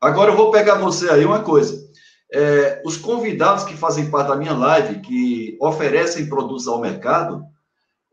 [0.00, 1.92] Agora eu vou pegar você aí uma coisa.
[2.34, 7.44] É, os convidados que fazem parte da minha live, que oferecem produtos ao mercado,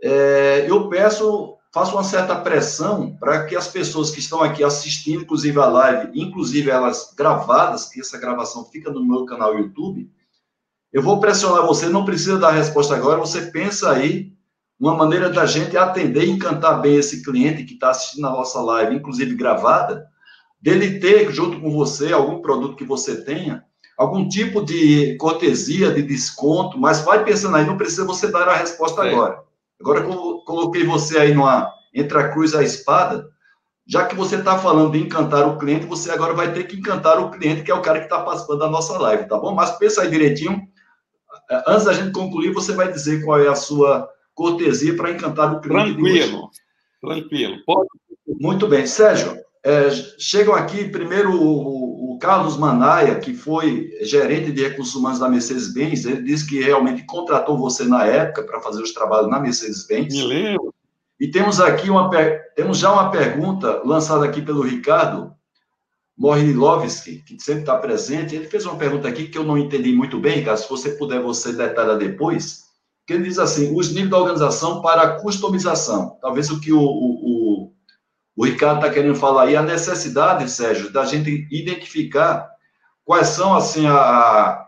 [0.02, 5.22] é, eu peço, faço uma certa pressão para que as pessoas que estão aqui assistindo,
[5.22, 10.10] inclusive a live, inclusive elas gravadas, que essa gravação fica no meu canal YouTube,
[10.92, 14.34] eu vou pressionar você, não precisa dar resposta agora, você pensa aí
[14.80, 18.62] uma maneira da gente atender e encantar bem esse cliente que está assistindo a nossa
[18.62, 20.08] live, inclusive gravada,
[20.60, 23.64] dele ter, junto com você, algum produto que você tenha,
[24.00, 28.56] algum tipo de cortesia, de desconto, mas vai pensando aí, não precisa você dar a
[28.56, 29.12] resposta é.
[29.12, 29.44] agora.
[29.78, 33.30] Agora que eu coloquei você aí numa, entre a cruz e a espada,
[33.86, 37.20] já que você está falando de encantar o cliente, você agora vai ter que encantar
[37.20, 39.54] o cliente, que é o cara que está participando da nossa live, tá bom?
[39.54, 40.66] Mas pensa aí direitinho.
[41.68, 45.60] Antes da gente concluir, você vai dizer qual é a sua cortesia para encantar o
[45.60, 45.96] cliente.
[45.96, 46.50] Tranquilo,
[47.02, 47.58] tranquilo.
[47.66, 47.90] Pode.
[48.40, 48.86] Muito bem.
[48.86, 55.20] Sérgio, é, chegam aqui primeiro o, o, Carlos Manaia, que foi gerente de recursos humanos
[55.20, 59.40] da Mercedes-Benz, ele disse que realmente contratou você na época para fazer os trabalhos na
[59.40, 60.14] Mercedes-Benz.
[60.14, 60.74] Me lembro.
[61.20, 62.10] E temos aqui uma
[62.56, 65.34] temos já uma pergunta lançada aqui pelo Ricardo
[66.18, 68.36] Morilovski, que sempre está presente.
[68.36, 70.60] Ele fez uma pergunta aqui que eu não entendi muito bem, Ricardo.
[70.60, 72.66] Se você puder, você detalha depois.
[73.06, 76.18] Que ele diz assim: os níveis da organização para customização.
[76.22, 77.20] Talvez o que o, o
[77.60, 77.72] o
[78.46, 82.50] Ricardo está querendo falar aí a necessidade, Sérgio, da gente identificar
[83.04, 84.66] quais são, assim, a,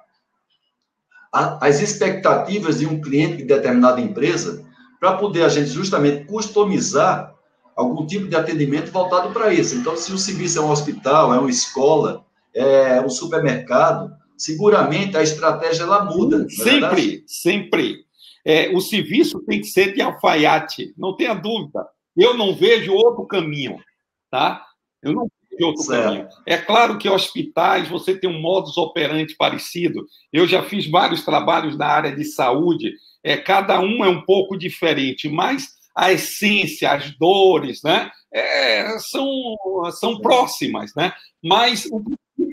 [1.31, 4.65] a, as expectativas de um cliente de determinada empresa
[4.99, 7.33] para poder a gente justamente customizar
[7.75, 9.75] algum tipo de atendimento voltado para isso.
[9.75, 15.23] Então, se o serviço é um hospital, é uma escola, é um supermercado, seguramente a
[15.23, 16.45] estratégia ela muda.
[16.45, 18.05] É sempre, é sempre.
[18.43, 21.85] É, o serviço tem que ser de alfaiate, não tenha dúvida.
[22.17, 23.77] Eu não vejo outro caminho,
[24.29, 24.65] tá?
[25.01, 26.03] Eu não vejo outro certo.
[26.03, 26.27] caminho.
[26.45, 30.05] É claro que hospitais você tem um modus operandi parecido.
[30.31, 32.93] Eu já fiz vários trabalhos na área de saúde.
[33.23, 38.09] É, cada um é um pouco diferente, mas a essência, as dores, né?
[38.33, 39.27] É, são,
[39.91, 41.13] são próximas, né?
[41.43, 42.01] Mas o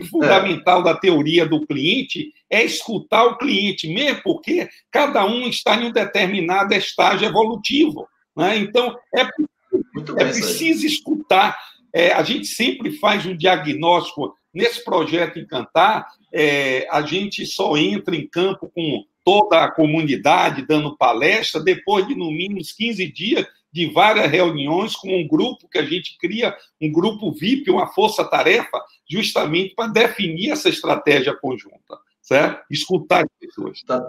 [0.09, 0.83] fundamental é.
[0.83, 5.91] da teoria do cliente é escutar o cliente, mesmo porque cada um está em um
[5.91, 8.07] determinado estágio evolutivo.
[8.39, 8.57] Né?
[8.57, 11.59] Então, é, é preciso escutar.
[11.91, 14.33] É, a gente sempre faz um diagnóstico.
[14.53, 20.95] Nesse projeto Encantar, é, a gente só entra em campo com toda a comunidade dando
[20.95, 25.85] palestra, depois de no mínimo 15 dias de várias reuniões com um grupo que a
[25.85, 32.65] gente cria, um grupo VIP, uma força-tarefa, justamente para definir essa estratégia conjunta, certo?
[32.71, 33.83] Escutar as pessoas.
[33.83, 34.01] Tá.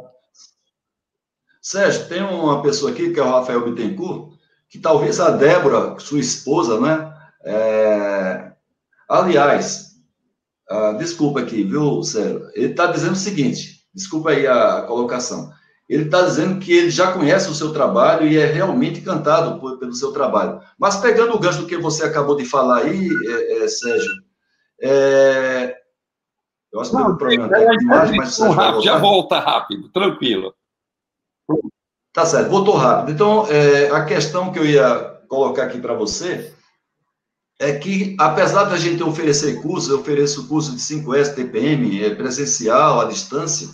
[1.61, 4.33] Sérgio, tem uma pessoa aqui, que é o Rafael Bittencourt,
[4.69, 7.13] que talvez a Débora, sua esposa, né?
[7.45, 8.53] É...
[9.09, 9.97] Aliás,
[10.71, 12.49] uh, desculpa aqui, viu, Sérgio?
[12.55, 15.51] Ele está dizendo o seguinte, desculpa aí a colocação.
[15.89, 19.77] Ele está dizendo que ele já conhece o seu trabalho e é realmente encantado por,
[19.79, 20.61] pelo seu trabalho.
[20.79, 24.13] Mas pegando o gancho do que você acabou de falar aí, é, é, Sérgio,
[24.81, 25.77] é...
[26.73, 28.39] eu acho que um problema é, é, mas
[28.85, 30.55] já volta rápido, tranquilo.
[32.21, 33.13] Tá certo, voltou rápido.
[33.13, 36.53] Então, é, a questão que eu ia colocar aqui para você
[37.59, 43.01] é que, apesar da gente oferecer cursos, eu ofereço curso de 5S, TPM, é presencial,
[43.01, 43.71] à distância,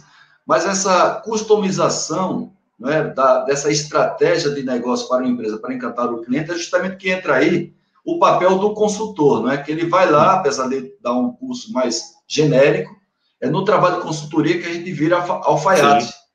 [0.46, 6.22] mas essa customização né, da, dessa estratégia de negócio para a empresa, para encantar o
[6.22, 9.56] cliente, é justamente que entra aí o papel do consultor, não é?
[9.56, 12.94] Que ele vai lá, apesar de dar um curso mais genérico,
[13.40, 16.04] é no trabalho de consultoria que a gente vira alfaiate.
[16.04, 16.25] Sim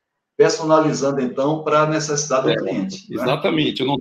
[0.42, 3.06] personalizando, então, para a necessidade do é, cliente.
[3.12, 3.22] Né?
[3.22, 3.84] Exatamente.
[3.84, 3.96] Né?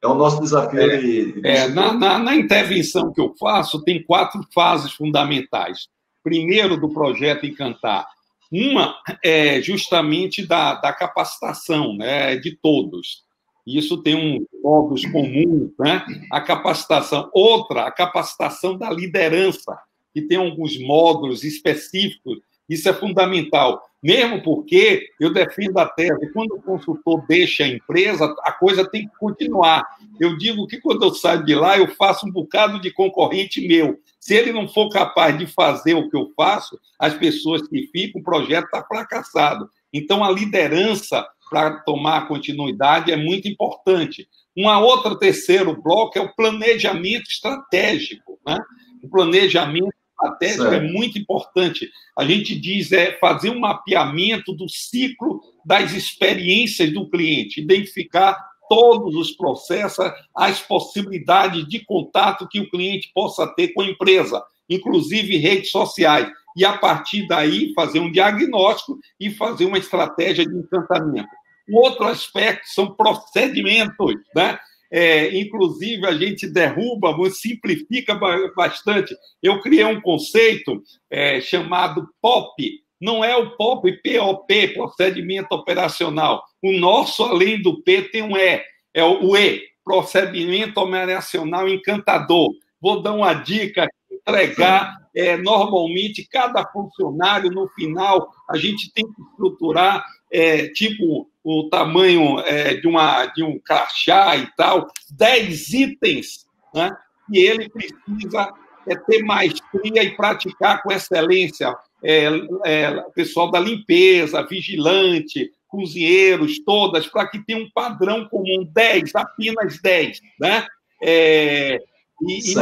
[0.00, 0.80] É o nosso desafio.
[0.80, 5.88] É, de, é, na, na, na, intervenção que eu faço, tem quatro fases fundamentais.
[6.22, 8.06] Primeiro, do projeto Encantar.
[8.50, 13.22] Uma é justamente da, da capacitação né, de todos.
[13.66, 16.02] Isso tem um módulos comum, né?
[16.32, 17.28] a capacitação.
[17.30, 19.78] Outra, a capacitação da liderança,
[20.14, 22.38] que tem alguns módulos específicos.
[22.68, 28.26] Isso é fundamental mesmo porque eu defendo a tese, quando o consultor deixa a empresa,
[28.42, 29.82] a coisa tem que continuar.
[30.20, 33.98] Eu digo que quando eu saio de lá, eu faço um bocado de concorrente meu.
[34.20, 38.20] Se ele não for capaz de fazer o que eu faço, as pessoas que ficam,
[38.20, 39.70] o projeto está fracassado.
[39.90, 44.28] Então, a liderança para tomar continuidade é muito importante.
[44.54, 48.58] Uma outra terceiro bloco é o planejamento estratégico, né?
[49.02, 49.94] O planejamento
[50.42, 50.74] é certo.
[50.74, 51.90] é muito importante.
[52.16, 59.14] A gente diz é fazer um mapeamento do ciclo das experiências do cliente, identificar todos
[59.14, 65.36] os processos, as possibilidades de contato que o cliente possa ter com a empresa, inclusive
[65.36, 66.30] redes sociais.
[66.56, 71.28] E a partir daí fazer um diagnóstico e fazer uma estratégia de encantamento.
[71.68, 74.58] Um outro aspecto são procedimentos, né?
[74.96, 78.14] É, inclusive, a gente derruba, simplifica
[78.54, 79.12] bastante.
[79.42, 80.80] Eu criei um conceito
[81.10, 82.80] é, chamado POP.
[83.00, 86.44] Não é o POP, POP, procedimento operacional.
[86.62, 88.62] O nosso, além do P, tem um E.
[88.94, 92.52] É o E, procedimento operacional encantador.
[92.80, 99.22] Vou dar uma dica: entregar é, normalmente cada funcionário no final a gente tem que
[99.22, 106.46] estruturar é, tipo o tamanho é, de, uma, de um crachá e tal, 10 itens,
[106.74, 106.96] né?
[107.30, 108.52] e ele precisa
[108.88, 111.76] é, ter maestria e praticar com excelência.
[112.02, 112.28] É,
[112.64, 119.80] é, pessoal da limpeza, vigilante, cozinheiros, todas, para que tenha um padrão comum, 10, apenas
[119.80, 120.20] 10.
[120.40, 120.66] Né?
[121.02, 121.78] É,
[122.22, 122.54] e, e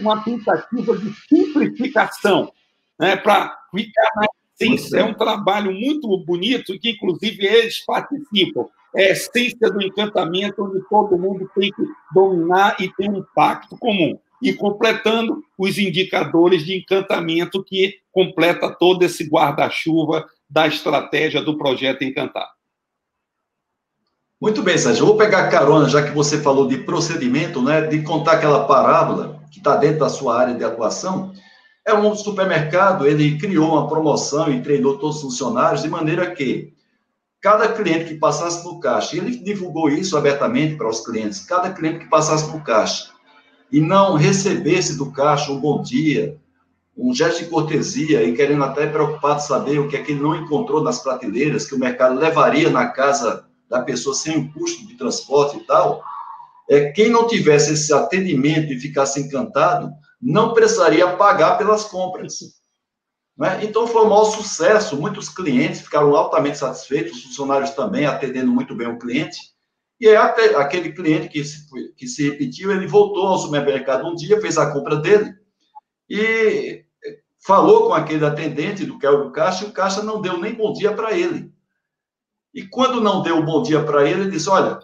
[0.00, 2.52] uma tentativa de simplificação,
[2.98, 3.16] né?
[3.16, 4.98] para ficar mais essência.
[4.98, 8.66] É um trabalho muito bonito que, inclusive, eles participam.
[8.94, 11.82] É a essência do encantamento, onde todo mundo tem que
[12.14, 14.18] dominar e ter um pacto comum.
[14.40, 22.04] E completando os indicadores de encantamento que completa todo esse guarda-chuva da estratégia do projeto
[22.04, 22.50] Encantar.
[24.42, 25.02] Muito bem, Sérgio.
[25.02, 29.40] Eu vou pegar carona, já que você falou de procedimento, né, de contar aquela parábola
[29.52, 31.32] que está dentro da sua área de atuação.
[31.84, 36.72] É um supermercado, ele criou uma promoção e treinou todos os funcionários de maneira que
[37.40, 42.00] cada cliente que passasse no caixa, ele divulgou isso abertamente para os clientes, cada cliente
[42.00, 43.10] que passasse no caixa
[43.70, 46.38] e não recebesse do caixa um bom dia,
[46.96, 50.36] um gesto de cortesia e querendo até preocupado saber o que é que ele não
[50.36, 54.94] encontrou nas prateleiras, que o mercado levaria na casa da pessoa sem o custo de
[54.94, 56.02] transporte e tal,
[56.68, 59.90] é quem não tivesse esse atendimento e ficasse encantado,
[60.22, 62.34] não precisaria pagar pelas compras.
[63.36, 63.64] Né?
[63.64, 64.96] Então, foi um maior sucesso.
[64.96, 69.38] Muitos clientes ficaram altamente satisfeitos, os funcionários também atendendo muito bem o cliente.
[70.00, 74.40] E até aquele cliente que se, que se repetiu, ele voltou ao supermercado um dia,
[74.40, 75.34] fez a compra dele
[76.08, 76.84] e
[77.44, 80.92] falou com aquele atendente do que caixa e o caixa não deu nem bom dia
[80.92, 81.52] para ele.
[82.54, 84.78] E quando não deu bom dia para ele, ele disse: Olha,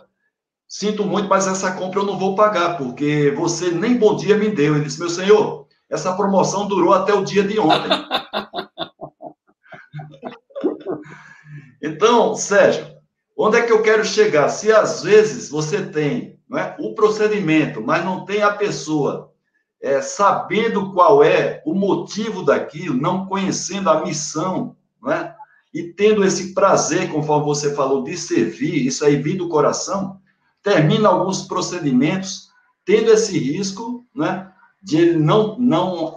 [0.68, 4.50] Sinto muito, mas essa compra eu não vou pagar, porque você nem bom dia me
[4.50, 4.74] deu.
[4.74, 7.88] Ele disse: Meu senhor, essa promoção durou até o dia de ontem.
[11.82, 12.86] então, Sérgio,
[13.34, 14.50] onde é que eu quero chegar?
[14.50, 19.32] Se às vezes você tem é, o procedimento, mas não tem a pessoa
[19.80, 25.34] é, sabendo qual é o motivo daquilo, não conhecendo a missão, não é?
[25.72, 30.20] e tendo esse prazer, conforme você falou, de servir, isso aí vir do coração,
[30.62, 32.48] termina alguns procedimentos
[32.84, 34.50] tendo esse risco, né,
[34.82, 36.14] de ele não, não,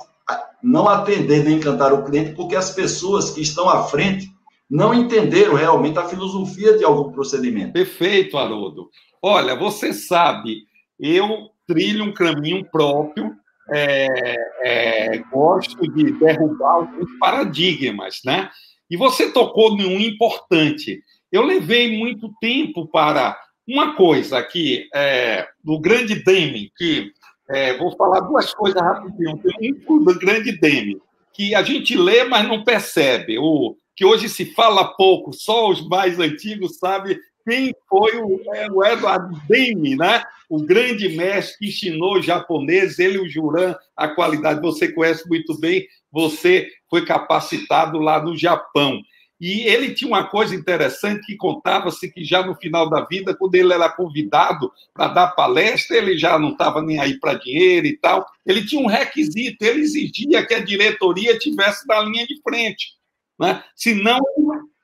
[0.63, 4.29] não atender nem encantar o cliente, porque as pessoas que estão à frente
[4.69, 7.73] não entenderam realmente a filosofia de algum procedimento.
[7.73, 8.89] Perfeito, Haroldo.
[9.21, 10.63] Olha, você sabe,
[10.97, 13.35] eu trilho um caminho próprio,
[13.69, 18.49] é, é, gosto de derrubar alguns paradigmas, né?
[18.89, 21.01] E você tocou num importante.
[21.31, 27.11] Eu levei muito tempo para uma coisa aqui, é, do grande Demi, que
[27.49, 29.37] é, vou falar duas coisas rapidinho.
[29.37, 30.97] Tem um do grande Demi,
[31.33, 33.37] que a gente lê, mas não percebe.
[33.37, 38.71] O, que hoje se fala pouco, só os mais antigos sabem quem foi o, é,
[38.71, 40.23] o Edward Demi, né?
[40.51, 45.57] o grande mestre que ensinou os japoneses, ele o Juran, a qualidade, você conhece muito
[45.57, 49.01] bem, você foi capacitado lá no Japão.
[49.41, 53.55] E ele tinha uma coisa interessante que contava-se que já no final da vida, quando
[53.55, 57.97] ele era convidado para dar palestra, ele já não estava nem aí para dinheiro e
[57.97, 58.23] tal.
[58.45, 62.93] Ele tinha um requisito, ele exigia que a diretoria tivesse na linha de frente.
[63.39, 63.63] Né?
[63.75, 64.19] Senão,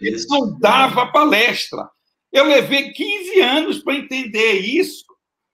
[0.02, 1.88] ele não dava palestra.
[2.34, 5.06] Eu levei 15 anos para entender isso.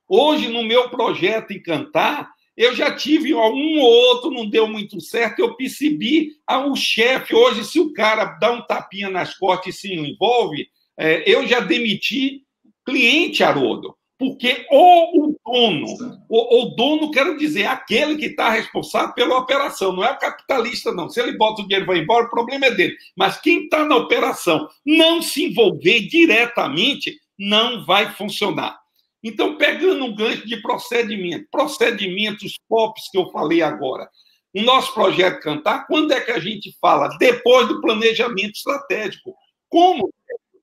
[0.08, 5.40] Hoje, no meu projeto Encantar, eu já tive um ou outro, não deu muito certo,
[5.40, 7.34] eu percebi ah, o chefe.
[7.34, 11.60] Hoje, se o cara dá um tapinha nas costas e se envolve, é, eu já
[11.60, 12.44] demiti
[12.86, 15.88] cliente, Haroldo, porque ou o dono.
[16.30, 20.92] O, o dono, quero dizer, aquele que está responsável pela operação, não é o capitalista,
[20.92, 21.10] não.
[21.10, 22.96] Se ele bota o dinheiro e vai embora, o problema é dele.
[23.18, 28.83] Mas quem está na operação não se envolver diretamente, não vai funcionar.
[29.24, 34.10] Então, pegando um gancho de procedimento, procedimentos POPs que eu falei agora,
[34.54, 37.10] o nosso projeto Cantar, quando é que a gente fala?
[37.18, 39.34] Depois do planejamento estratégico.
[39.70, 40.14] Como?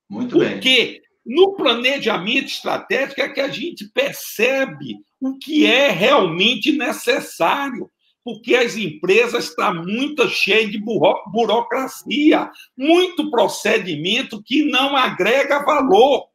[0.08, 0.54] Muito Porque bem.
[0.54, 7.90] Porque no planejamento estratégico é que a gente percebe o que é realmente necessário
[8.24, 16.28] porque as empresas estão muito cheias de burocracia, muito procedimento que não agrega valor.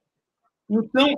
[0.70, 1.14] Então,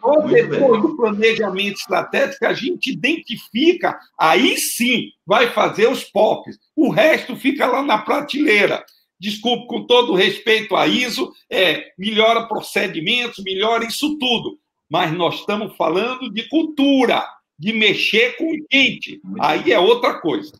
[0.00, 6.58] só depois do planejamento estratégico a gente identifica, aí sim vai fazer os POPs.
[6.74, 8.84] O resto fica lá na prateleira.
[9.20, 14.58] Desculpe, com todo respeito a ISO, é, melhora procedimentos, melhora isso tudo.
[14.88, 17.26] Mas nós estamos falando de cultura,
[17.58, 19.20] de mexer com gente.
[19.40, 20.52] Aí é outra coisa.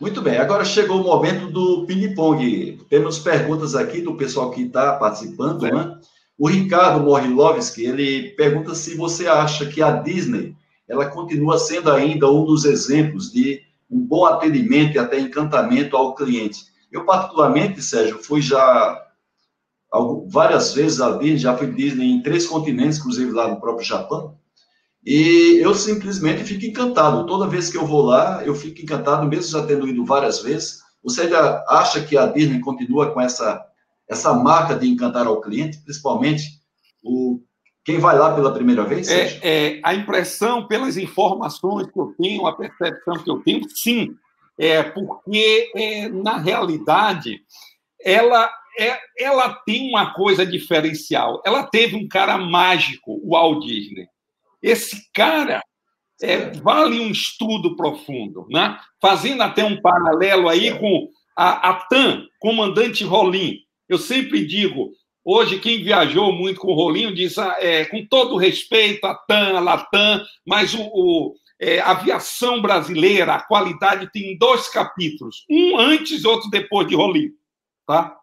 [0.00, 2.80] Muito bem, agora chegou o momento do ping-pong.
[2.88, 5.72] Temos perguntas aqui do pessoal que está participando, é.
[5.72, 6.00] né?
[6.40, 10.56] O Ricardo Morilovski, ele pergunta se você acha que a Disney
[10.88, 13.60] ela continua sendo ainda um dos exemplos de
[13.90, 16.64] um bom atendimento e até encantamento ao cliente.
[16.90, 19.06] Eu, particularmente, Sérgio, fui já
[20.28, 24.38] várias vezes a Disney, já fui Disney em três continentes, inclusive lá no próprio Japão,
[25.04, 27.26] e eu simplesmente fico encantado.
[27.26, 30.80] Toda vez que eu vou lá, eu fico encantado, mesmo já tendo ido várias vezes.
[31.04, 33.69] Você ainda acha que a Disney continua com essa
[34.10, 36.60] essa marca de encantar ao cliente, principalmente
[37.02, 37.40] o
[37.82, 39.08] quem vai lá pela primeira vez?
[39.08, 44.14] É, é, a impressão, pelas informações que eu tenho, a percepção que eu tenho, sim.
[44.58, 47.40] É, porque, é, na realidade,
[48.04, 51.42] ela, é, ela tem uma coisa diferencial.
[51.44, 54.06] Ela teve um cara mágico, o Walt Disney.
[54.62, 55.62] Esse cara
[56.22, 58.78] é, vale um estudo profundo, né?
[59.00, 63.56] fazendo até um paralelo aí com a, a TAM, comandante Rolim.
[63.90, 64.92] Eu sempre digo,
[65.24, 69.56] hoje quem viajou muito com o Rolinho diz, ah, é, com todo respeito a TAM,
[69.56, 75.76] a Latam, mas o, o é, a aviação brasileira, a qualidade tem dois capítulos, um
[75.76, 77.32] antes e outro depois de Rolinho,
[77.84, 78.16] tá?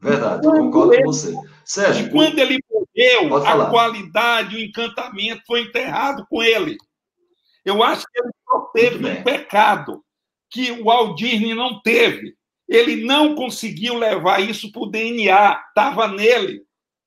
[0.00, 1.34] Verdade, quando concordo ele, com você.
[1.64, 6.76] Sérgio, e quando ele morreu, a qualidade, o encantamento foi enterrado com ele.
[7.64, 10.04] Eu acho que ele só teve um pecado
[10.48, 12.37] que o Walt Disney não teve.
[12.68, 16.62] Ele não conseguiu levar isso para o DNA, estava nele.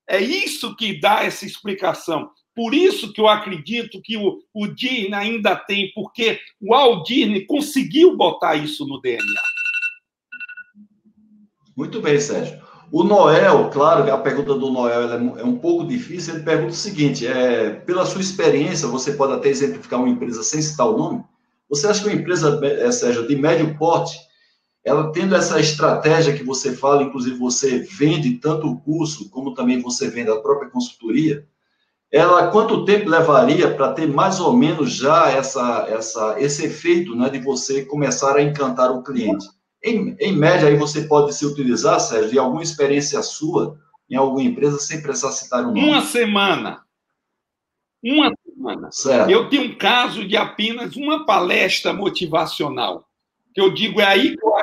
[0.09, 2.30] É isso que dá essa explicação.
[2.55, 7.45] Por isso que eu acredito que o, o Disney ainda tem, porque o Walt Disney
[7.45, 9.41] conseguiu botar isso no DNA.
[11.78, 12.59] Muito bem, Sérgio.
[12.91, 16.36] O Noel, claro, a pergunta do Noel é, é um pouco difícil.
[16.36, 20.62] Ele pergunta o seguinte: é, pela sua experiência, você pode até exemplificar uma empresa sem
[20.62, 21.24] citar o nome?
[21.70, 24.20] Você acha que uma empresa, é, Sérgio, de médio porte,
[24.84, 29.79] ela tendo essa estratégia que você fala, inclusive você vende tanto o curso como também
[29.79, 31.47] você vende a própria consultoria,
[32.11, 37.29] ela quanto tempo levaria para ter mais ou menos já essa, essa, esse efeito né,
[37.29, 39.47] de você começar a encantar o cliente?
[39.84, 43.79] Em, em média, aí você pode se utilizar, Sérgio, de alguma experiência sua
[44.09, 45.86] em alguma empresa, sem precisar citar o nome.
[45.86, 46.84] Uma semana.
[48.03, 48.91] Uma semana.
[48.91, 49.32] Certo.
[49.32, 53.07] Eu tenho um caso de apenas uma palestra motivacional
[53.53, 54.53] que eu digo é aí que eu,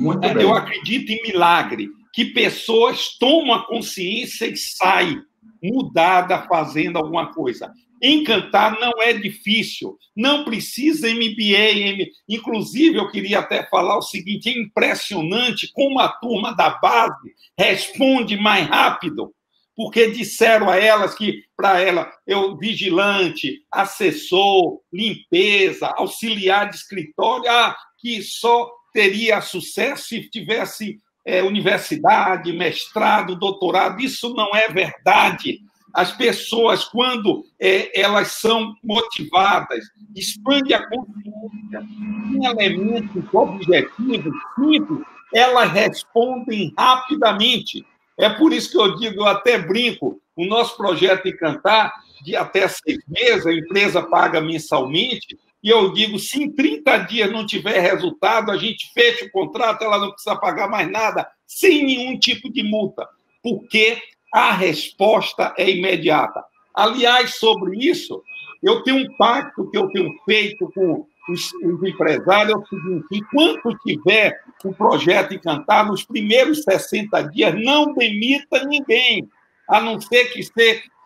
[0.00, 5.22] Muito é, eu acredito em milagre, que pessoas tomam consciência e saem
[5.62, 7.70] mudada fazendo alguma coisa.
[8.02, 12.08] Encantar não é difícil, não precisa MBA.
[12.26, 18.38] Inclusive, eu queria até falar o seguinte: é impressionante como a turma da base responde
[18.38, 19.34] mais rápido,
[19.76, 27.76] porque disseram a elas que, para ela, eu, vigilante, assessor, limpeza, auxiliar de escritório, ah,
[27.98, 34.00] que só teria sucesso se tivesse é, universidade, mestrado, doutorado.
[34.00, 35.60] Isso não é verdade.
[35.92, 39.84] As pessoas, quando é, elas são motivadas,
[40.14, 41.88] expande a consciência,
[42.32, 45.00] em elementos objetivos, simples,
[45.34, 47.84] elas respondem rapidamente.
[48.18, 52.68] É por isso que eu digo, eu até brinco, o nosso projeto Encantar, de até
[52.68, 57.78] seis meses, a empresa paga mensalmente, e eu digo, se em 30 dias não tiver
[57.80, 62.50] resultado, a gente fecha o contrato, ela não precisa pagar mais nada, sem nenhum tipo
[62.50, 63.06] de multa,
[63.42, 63.98] porque
[64.32, 66.42] a resposta é imediata.
[66.74, 68.22] Aliás, sobre isso,
[68.62, 73.06] eu tenho um pacto que eu tenho feito com os, os empresários, é o seguinte,
[73.12, 79.28] enquanto tiver o projeto Encantar, nos primeiros 60 dias, não demita ninguém,
[79.68, 80.40] a não ser que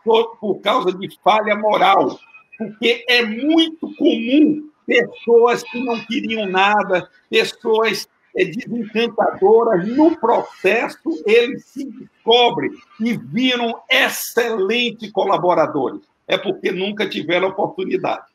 [0.04, 2.18] por, por causa de falha moral,
[2.58, 11.64] porque é muito comum pessoas que não queriam nada, pessoas é, desencantadoras, no processo eles
[11.66, 16.00] se descobrem e viram excelentes colaboradores.
[16.26, 18.26] É porque nunca tiveram oportunidade.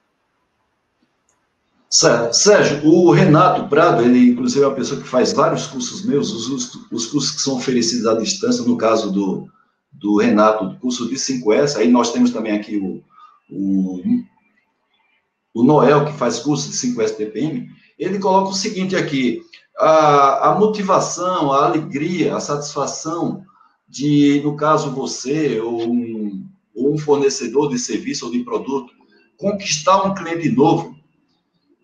[1.90, 6.76] Sérgio, o Renato Prado, ele inclusive é uma pessoa que faz vários cursos meus, os,
[6.92, 9.50] os cursos que são oferecidos à distância, no caso do,
[9.92, 13.04] do Renato, do curso de 5S, aí nós temos também aqui o,
[13.50, 14.02] o,
[15.54, 19.42] o Noel, que faz curso de 5S TPM, ele coloca o seguinte aqui,
[19.78, 23.44] a, a motivação, a alegria, a satisfação
[23.88, 26.46] de, no caso você, ou um,
[26.76, 28.94] ou um fornecedor de serviço ou de produto,
[29.38, 30.96] conquistar um cliente novo,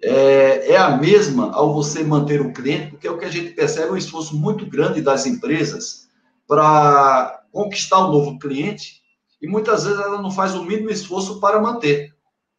[0.04, 3.52] é, é, a mesma ao você manter o cliente, porque é o que a gente
[3.52, 6.08] percebe um esforço muito grande das empresas
[6.48, 9.02] para conquistar um novo cliente
[9.46, 12.14] e muitas vezes ela não faz o mínimo esforço para manter.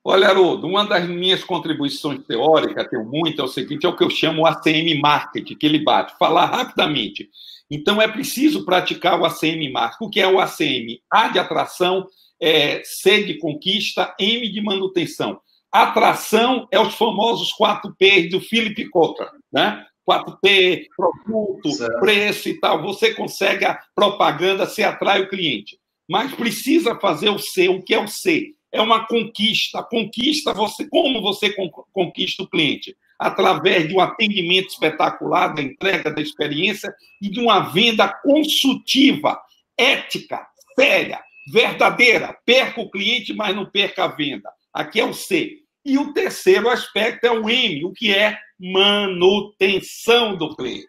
[0.05, 4.05] Olha, Haroldo, uma das minhas contribuições teóricas, tenho muito, é o seguinte, é o que
[4.05, 6.16] eu chamo o ACM Marketing, que ele bate.
[6.16, 7.28] Falar rapidamente.
[7.68, 10.05] Então, é preciso praticar o ACM Marketing.
[10.05, 11.01] O que é o ACM?
[11.11, 12.07] A de atração,
[12.41, 15.41] é, C de conquista, M de manutenção.
[15.72, 19.84] Atração é os famosos 4 P do Philip Kotler, né?
[20.09, 21.99] 4P, produto, certo.
[21.99, 22.80] preço e tal.
[22.82, 25.80] Você consegue a propaganda, você atrai o cliente.
[26.09, 27.69] Mas precisa fazer o C.
[27.69, 28.55] O que é o C?
[28.73, 29.83] É uma conquista.
[29.83, 31.55] Conquista você, como você
[31.93, 32.97] conquista o cliente?
[33.19, 39.41] Através de um atendimento espetacular, da entrega da experiência e de uma venda consultiva,
[39.77, 40.47] ética,
[40.79, 41.21] séria,
[41.53, 42.37] verdadeira.
[42.45, 44.51] Perca o cliente, mas não perca a venda.
[44.73, 45.63] Aqui é o C.
[45.85, 50.87] E o terceiro aspecto é o M, o que é manutenção do cliente.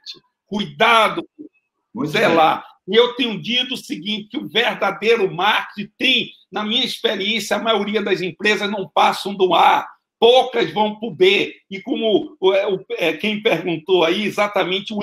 [0.47, 1.23] Cuidado,
[2.05, 2.65] zelar.
[2.87, 7.61] E eu tenho dito o seguinte, que o verdadeiro marketing tem, na minha experiência, a
[7.61, 9.85] maioria das empresas não passam do A,
[10.19, 11.53] poucas vão para o B.
[11.69, 12.37] E como
[12.97, 14.99] é, quem perguntou aí, exatamente o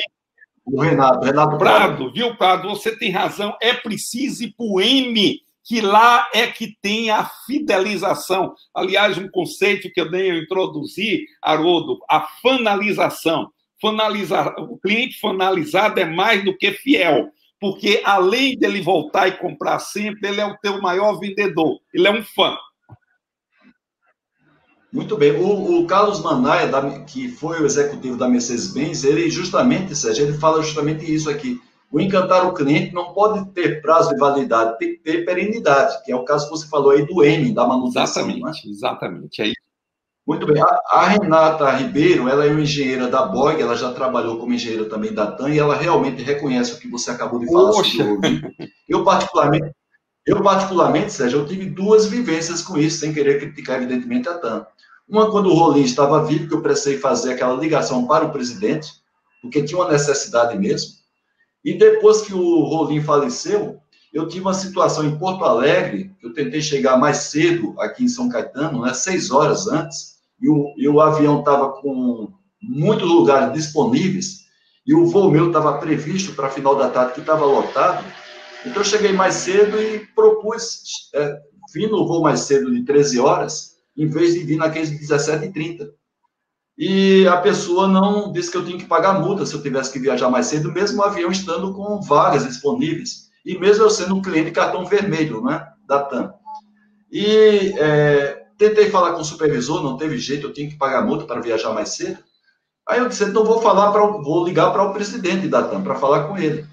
[0.66, 1.96] o Renato, Renato Prado.
[1.96, 2.68] Prado, viu, Prado?
[2.70, 3.54] Você tem razão.
[3.60, 8.54] É preciso ir para o M, que lá é que tem a fidelização.
[8.74, 13.50] Aliás, um conceito que eu nem eu introduzi, Haroldo, a fanalização.
[13.80, 17.28] Fanalizar, o cliente fanalizado é mais do que fiel,
[17.60, 22.12] porque além dele voltar e comprar sempre, ele é o teu maior vendedor, ele é
[22.12, 22.56] um fã.
[24.92, 25.32] Muito bem.
[25.32, 30.38] O, o Carlos Manaia, da, que foi o executivo da Mercedes-Benz, ele justamente, Sérgio, ele
[30.38, 31.60] fala justamente isso aqui
[31.94, 36.10] o encantar o cliente não pode ter prazo de validade, tem que ter perenidade, que
[36.10, 38.02] é o caso que você falou aí do M, da manutenção.
[38.02, 38.72] Exatamente, né?
[38.72, 39.42] exatamente.
[39.42, 39.63] É isso.
[40.26, 40.60] Muito bem.
[40.62, 44.86] A, a, Renata Ribeiro, ela é uma engenheira da BOG, ela já trabalhou como engenheira
[44.86, 48.04] também da TAM, e ela realmente reconhece o que você acabou de falar Poxa.
[48.04, 48.42] sobre
[48.88, 49.70] Eu, particularmente,
[50.26, 54.66] eu, particularmente, Sérgio, eu tive duas vivências com isso, sem querer criticar, evidentemente, a TAM.
[55.06, 58.90] Uma, quando o Rolim estava vivo, que eu precisei fazer aquela ligação para o presidente,
[59.42, 60.94] porque tinha uma necessidade mesmo.
[61.62, 63.78] E depois que o Rolim faleceu,
[64.14, 68.28] eu tive uma situação em Porto Alegre, eu tentei chegar mais cedo aqui em São
[68.30, 72.32] Caetano, né, seis horas antes, e o, e o avião estava com
[72.62, 74.44] muitos lugares disponíveis,
[74.86, 78.04] e o voo meu estava previsto para final da tarde, que estava lotado.
[78.66, 81.38] Então, eu cheguei mais cedo e propus, é,
[81.72, 85.88] vim no voo mais cedo de 13 horas, em vez de vir naqueles de 17h30
[86.76, 89.98] e a pessoa não disse que eu tinha que pagar multa se eu tivesse que
[89.98, 94.22] viajar mais cedo, mesmo o avião estando com vagas disponíveis, e mesmo eu sendo um
[94.22, 96.32] cliente cartão vermelho, né, da TAM.
[97.12, 101.24] E é, tentei falar com o supervisor, não teve jeito, eu tinha que pagar multa
[101.24, 102.18] para viajar mais cedo.
[102.88, 105.94] Aí eu disse, então vou falar para, vou ligar para o presidente da TAM para
[105.94, 106.66] falar com ele.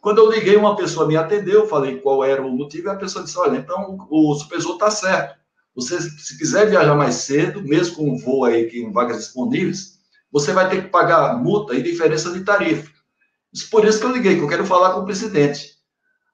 [0.00, 3.24] Quando eu liguei, uma pessoa me atendeu, falei qual era o motivo, e a pessoa
[3.24, 5.36] disse, olha, então o supervisor está certo
[5.76, 9.98] você, se quiser viajar mais cedo, mesmo com um voo aí com vagas disponíveis,
[10.32, 12.90] você vai ter que pagar multa e diferença de tarifa.
[13.70, 15.76] Por isso que eu liguei, que eu quero falar com o presidente.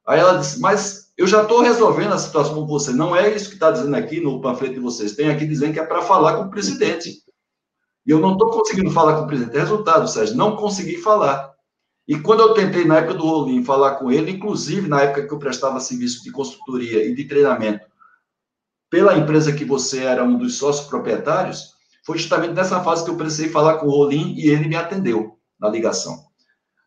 [0.07, 2.93] Aí ela disse, mas eu já estou resolvendo a situação com você.
[2.93, 5.15] Não é isso que está dizendo aqui no panfleto de vocês.
[5.15, 7.23] Tem aqui dizendo que é para falar com o presidente.
[8.07, 9.57] E eu não estou conseguindo falar com o presidente.
[9.57, 11.53] Resultado, Sérgio, não consegui falar.
[12.09, 15.33] E quando eu tentei, na época do Rolim, falar com ele, inclusive na época que
[15.33, 17.87] eu prestava serviço de consultoria e de treinamento
[18.91, 21.73] pela empresa que você era um dos sócios proprietários,
[22.05, 25.39] foi justamente nessa fase que eu precisei falar com o Rolim e ele me atendeu
[25.59, 26.32] na ligação.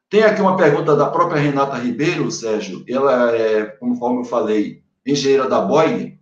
[0.09, 2.83] Tem aqui uma pergunta da própria Renata Ribeiro, Sérgio.
[2.87, 6.17] Ela é, conforme eu falei, engenheira da Boeing,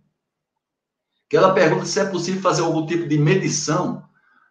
[1.28, 4.02] que ela pergunta se é possível fazer algum tipo de medição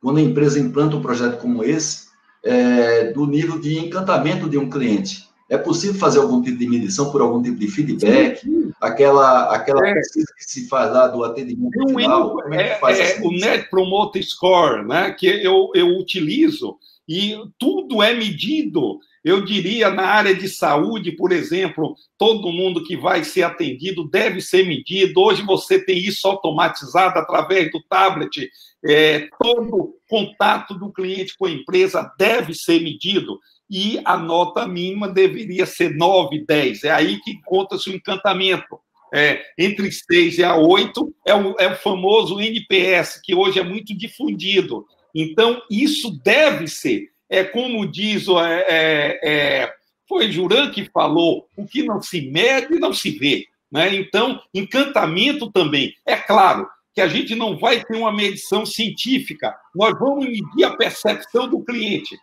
[0.02, 2.08] quando a empresa implanta um projeto como esse,
[2.44, 5.30] é, do nível de encantamento de um cliente.
[5.50, 8.42] É possível fazer algum tipo de medição por algum tipo de feedback?
[8.82, 9.94] aquela, aquela é.
[9.94, 12.32] pesquisa que se faz lá do atendimento um final?
[12.32, 16.78] Como é, é, é o Net Promoter Score, né, que eu, eu utilizo,
[17.08, 19.00] e tudo é medido.
[19.24, 24.42] Eu diria, na área de saúde, por exemplo, todo mundo que vai ser atendido deve
[24.42, 25.22] ser medido.
[25.22, 28.50] Hoje você tem isso automatizado através do tablet.
[28.86, 35.08] É, todo contato do cliente com a empresa deve ser medido e a nota mínima
[35.08, 36.84] deveria ser 9, 10.
[36.84, 38.80] É aí que encontra-se o encantamento.
[39.16, 43.64] É, entre 6 e a 8 é o, é o famoso NPS, que hoje é
[43.64, 44.86] muito difundido.
[45.14, 47.13] Então, isso deve ser.
[47.34, 49.74] É como diz, é, é, é,
[50.08, 53.48] foi Juran que falou, o que não se mede não se vê.
[53.72, 53.96] Né?
[53.96, 55.96] Então, encantamento também.
[56.06, 60.78] É claro que a gente não vai ter uma medição científica, nós vamos medir a
[60.78, 62.16] percepção do cliente.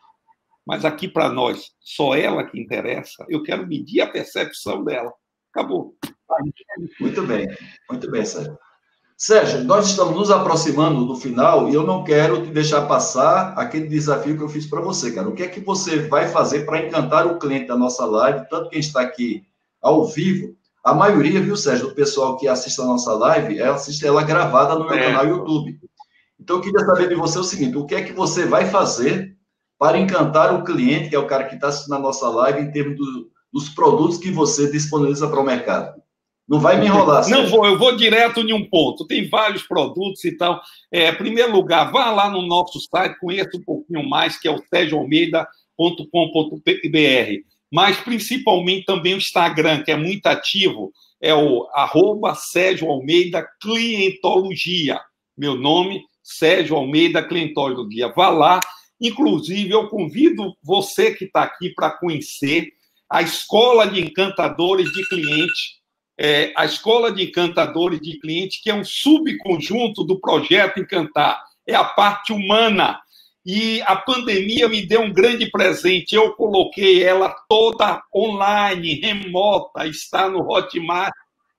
[0.64, 3.26] Mas aqui para nós, só ela que interessa.
[3.28, 5.12] Eu quero medir a percepção dela.
[5.52, 5.96] Acabou.
[7.00, 7.48] Muito bem,
[7.90, 8.56] muito bem, Sérgio.
[9.22, 13.86] Sérgio, nós estamos nos aproximando do final e eu não quero te deixar passar aquele
[13.86, 15.28] desafio que eu fiz para você, cara.
[15.28, 18.70] O que é que você vai fazer para encantar o cliente da nossa live, tanto
[18.70, 19.42] quem está aqui
[19.82, 20.56] ao vivo?
[20.82, 24.74] A maioria, viu, Sérgio, do pessoal que assiste a nossa live, ela assiste ela gravada
[24.74, 25.08] no meu é.
[25.08, 25.78] canal YouTube.
[26.40, 29.36] Então, eu queria saber de você o seguinte: o que é que você vai fazer
[29.78, 32.72] para encantar o cliente, que é o cara que está assistindo a nossa live, em
[32.72, 36.00] termos do, dos produtos que você disponibiliza para o mercado.
[36.50, 37.28] Não vai me enrolar.
[37.28, 39.06] Não vou, eu vou direto em um ponto.
[39.06, 40.60] Tem vários produtos e tal.
[40.90, 44.50] É, em primeiro lugar, vá lá no nosso site, conheça um pouquinho mais, que é
[44.50, 47.44] o sergioalmeida.com.br.
[47.72, 50.92] Mas principalmente também o Instagram, que é muito ativo,
[51.22, 55.00] é o arroba Sérgio Almeida Clientologia.
[55.38, 58.08] Meu nome, Sérgio Almeida Clientologia.
[58.08, 58.58] Vá lá,
[59.00, 62.68] Inclusive, eu convido você que está aqui para conhecer
[63.08, 65.79] a Escola de Encantadores de Cliente,
[66.22, 71.74] é, a Escola de Encantadores de Cliente, que é um subconjunto do projeto Encantar, é
[71.74, 73.00] a parte humana.
[73.44, 76.14] E a pandemia me deu um grande presente.
[76.14, 81.14] Eu coloquei ela toda online, remota, está no Hotmart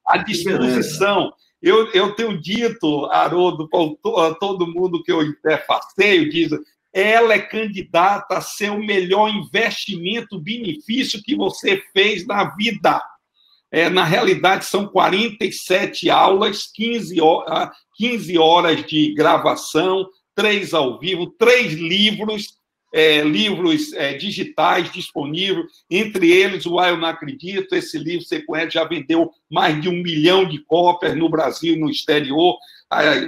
[0.05, 1.33] à disposição.
[1.59, 6.51] Eu, eu tenho dito, Haroldo, para todo mundo que eu interfaceio, diz,
[6.93, 13.01] ela é candidata a ser o melhor investimento, benefício que você fez na vida.
[13.71, 20.05] É, na realidade, são 47 aulas, 15 horas, 15 horas de gravação,
[20.35, 22.59] três ao vivo, três livros,
[22.93, 28.41] é, livros é, digitais disponíveis, entre eles o Ah, Eu Não Acredito, esse livro, você
[28.41, 32.57] conhece, já vendeu mais de um milhão de cópias no Brasil e no exterior,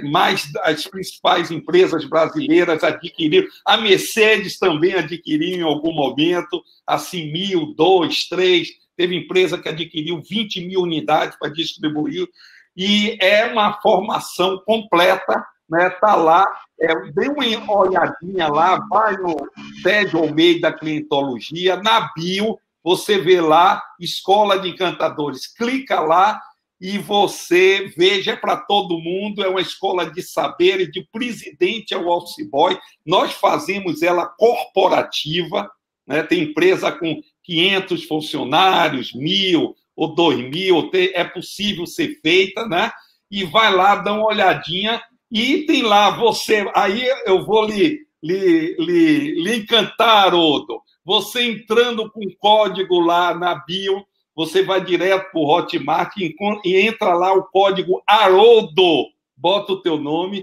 [0.02, 7.74] mais as principais empresas brasileiras adquiriram, a Mercedes também adquiriu em algum momento, assim, mil,
[7.74, 12.28] dois, três, teve empresa que adquiriu 20 mil unidades para distribuir,
[12.76, 15.90] e é uma formação completa, né?
[15.90, 16.46] Tá lá,
[16.80, 19.36] é, dê uma olhadinha lá, vai no
[19.82, 26.40] Sérgio Almeida Clientologia, na bio, você vê lá, Escola de Encantadores, clica lá
[26.80, 32.46] e você veja para todo mundo, é uma escola de saber de presidente ao office
[32.50, 32.78] boy.
[33.06, 35.70] Nós fazemos ela corporativa,
[36.06, 36.22] né?
[36.22, 42.90] tem empresa com 500 funcionários, mil ou dois mil, é possível ser feita, né?
[43.30, 46.68] E vai lá, dá uma olhadinha e tem lá você.
[46.74, 50.80] Aí eu vou lhe, lhe, lhe, lhe encantar, Odo.
[51.04, 56.34] Você entrando com código lá na bio, você vai direto para o Hotmart e,
[56.64, 60.42] e entra lá o código Haroldo, bota o teu nome.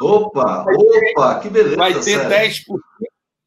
[0.00, 1.76] Opa, opa, que beleza.
[1.76, 2.64] Vai ter 10%,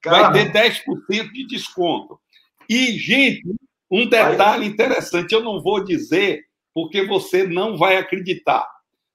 [0.05, 2.19] vai ter 10% de desconto.
[2.69, 3.43] E, gente,
[3.89, 6.43] um detalhe interessante, eu não vou dizer
[6.73, 8.67] porque você não vai acreditar,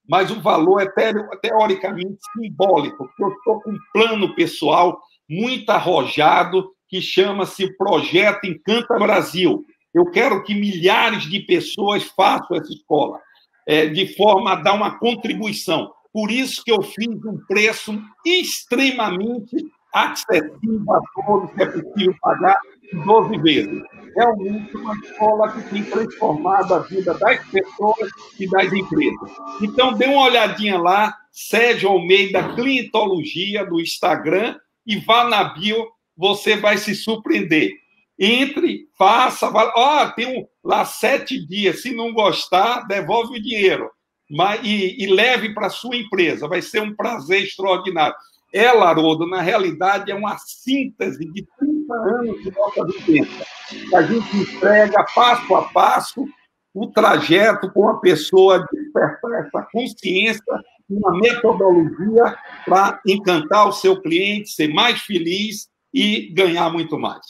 [0.09, 4.99] mas o valor é teoricamente simbólico, porque eu estou com um plano pessoal
[5.29, 9.65] muito arrojado que chama-se Projeto Encanta Brasil.
[9.95, 13.21] Eu quero que milhares de pessoas façam essa escola,
[13.67, 15.93] é, de forma a dar uma contribuição.
[16.13, 19.57] Por isso que eu fiz um preço extremamente
[19.95, 22.57] acessível a todos, que é possível pagar
[22.93, 23.83] 12 vezes.
[24.15, 29.31] Realmente uma escola que tem transformado a vida das pessoas e das empresas.
[29.63, 36.57] Então, dê uma olhadinha lá, Sérgio Almeida Clientologia, do Instagram, e vá na bio, você
[36.57, 37.73] vai se surpreender
[38.19, 43.91] entre, faça, ó, oh, tem um, lá sete dias, se não gostar, devolve o dinheiro
[44.33, 48.15] mas, e, e leve para sua empresa, vai ser um prazer extraordinário.
[48.53, 51.47] Ela, Haroldo, na realidade, é uma síntese de
[51.87, 53.47] 30 anos de nossa vivência,
[53.95, 56.27] a gente entrega passo a passo
[56.75, 60.43] o trajeto com a pessoa despertar essa consciência,
[60.89, 67.21] uma metodologia para encantar o seu cliente, ser mais feliz e ganhar muito mais.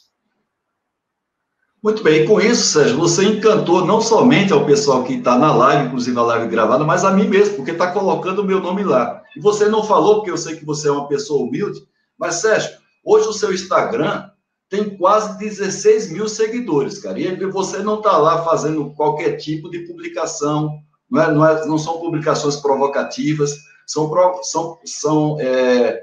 [1.82, 5.88] Muito bem, com isso, Sérgio, você encantou não somente ao pessoal que está na live,
[5.88, 9.20] inclusive a live gravada, mas a mim mesmo, porque está colocando o meu nome lá.
[9.36, 11.80] E você não falou, porque eu sei que você é uma pessoa humilde,
[12.16, 12.70] mas, Sérgio,
[13.04, 14.30] hoje o seu Instagram
[14.72, 17.20] tem quase 16 mil seguidores, cara.
[17.20, 20.78] E você não está lá fazendo qualquer tipo de publicação,
[21.10, 23.54] não, é, não, é, não são publicações provocativas,
[23.86, 24.10] são,
[24.42, 26.02] são, são é,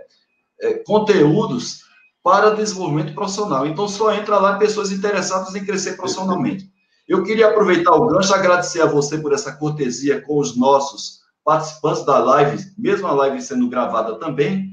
[0.61, 1.79] é, conteúdos
[2.21, 3.65] para desenvolvimento profissional.
[3.65, 6.69] Então, só entra lá pessoas interessadas em crescer profissionalmente.
[7.07, 12.05] Eu queria aproveitar o gancho, agradecer a você por essa cortesia com os nossos participantes
[12.05, 14.69] da live, mesmo a live sendo gravada também,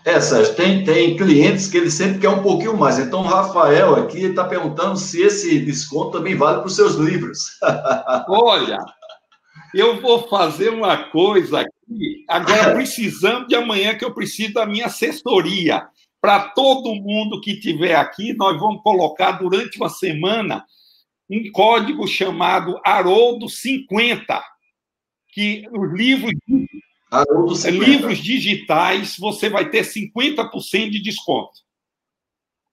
[0.05, 2.99] É, Sérgio, tem, tem clientes que ele sempre quer um pouquinho mais.
[2.99, 7.57] Então, o Rafael aqui está perguntando se esse desconto também vale para os seus livros.
[8.29, 8.77] Olha,
[9.73, 14.85] eu vou fazer uma coisa aqui, agora precisando de amanhã, que eu preciso da minha
[14.85, 15.87] assessoria
[16.21, 20.63] para todo mundo que tiver aqui, nós vamos colocar durante uma semana
[21.29, 24.41] um código chamado Haroldo 50,
[25.33, 26.33] que os livros,
[27.65, 31.51] livros digitais você vai ter 50% de desconto.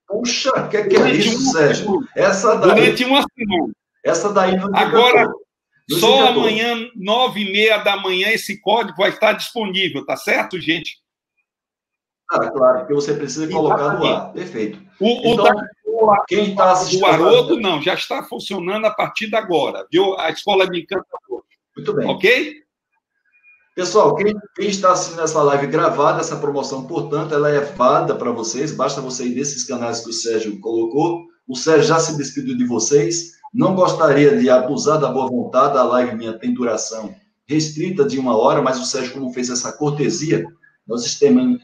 [0.07, 2.07] Puxa, o que, que é isso, Sérgio?
[2.17, 3.73] Essa daí, durante uma semana.
[4.05, 5.29] Essa daí não Agora,
[5.99, 10.99] só amanhã, nove e meia da manhã, esse código vai estar disponível, tá certo, gente?
[12.31, 14.33] Ah, claro, porque você precisa colocar no ar.
[14.33, 14.81] Perfeito.
[15.01, 17.03] O, então, da, quem está assistindo.
[17.03, 20.17] O Haroldo, não, já está funcionando a partir de agora, viu?
[20.19, 21.43] A escola de encantador.
[21.77, 22.09] Muito bem.
[22.09, 22.61] Ok?
[23.75, 28.31] Pessoal, quem, quem, está assistindo essa live gravada, essa promoção, portanto, ela é válida para
[28.31, 28.73] vocês.
[28.73, 31.25] Basta você ir nesses canais que o Sérgio colocou.
[31.49, 33.40] O Sérgio já se despediu de vocês.
[33.53, 35.77] Não gostaria de abusar da boa vontade.
[35.77, 37.15] A live minha tem duração
[37.47, 40.47] restrita de uma hora, mas o Sérgio, como fez essa cortesia,
[40.87, 41.05] nós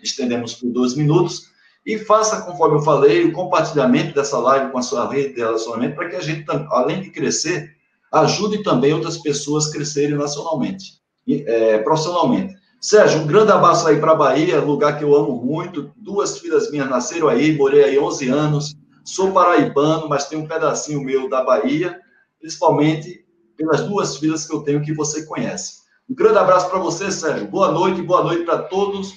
[0.02, 1.42] estendemos por dois minutos
[1.86, 5.94] e faça, conforme eu falei, o compartilhamento dessa live com a sua rede de relacionamento
[5.94, 7.76] para que a gente, além de crescer,
[8.12, 12.56] ajude também outras pessoas a crescerem nacionalmente, é, profissionalmente.
[12.80, 15.92] Sérgio, um grande abraço aí para a Bahia, lugar que eu amo muito.
[15.96, 18.76] Duas filhas minhas nasceram aí, morei aí 11 anos.
[19.06, 22.00] Sou paraibano, mas tenho um pedacinho meu da Bahia,
[22.40, 23.24] principalmente
[23.56, 25.82] pelas duas filhas que eu tenho que você conhece.
[26.10, 27.46] Um grande abraço para você, Sérgio.
[27.46, 29.14] Boa noite, boa noite para todos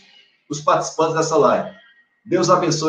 [0.48, 1.76] os participantes dessa live.
[2.24, 2.88] Deus abençoe.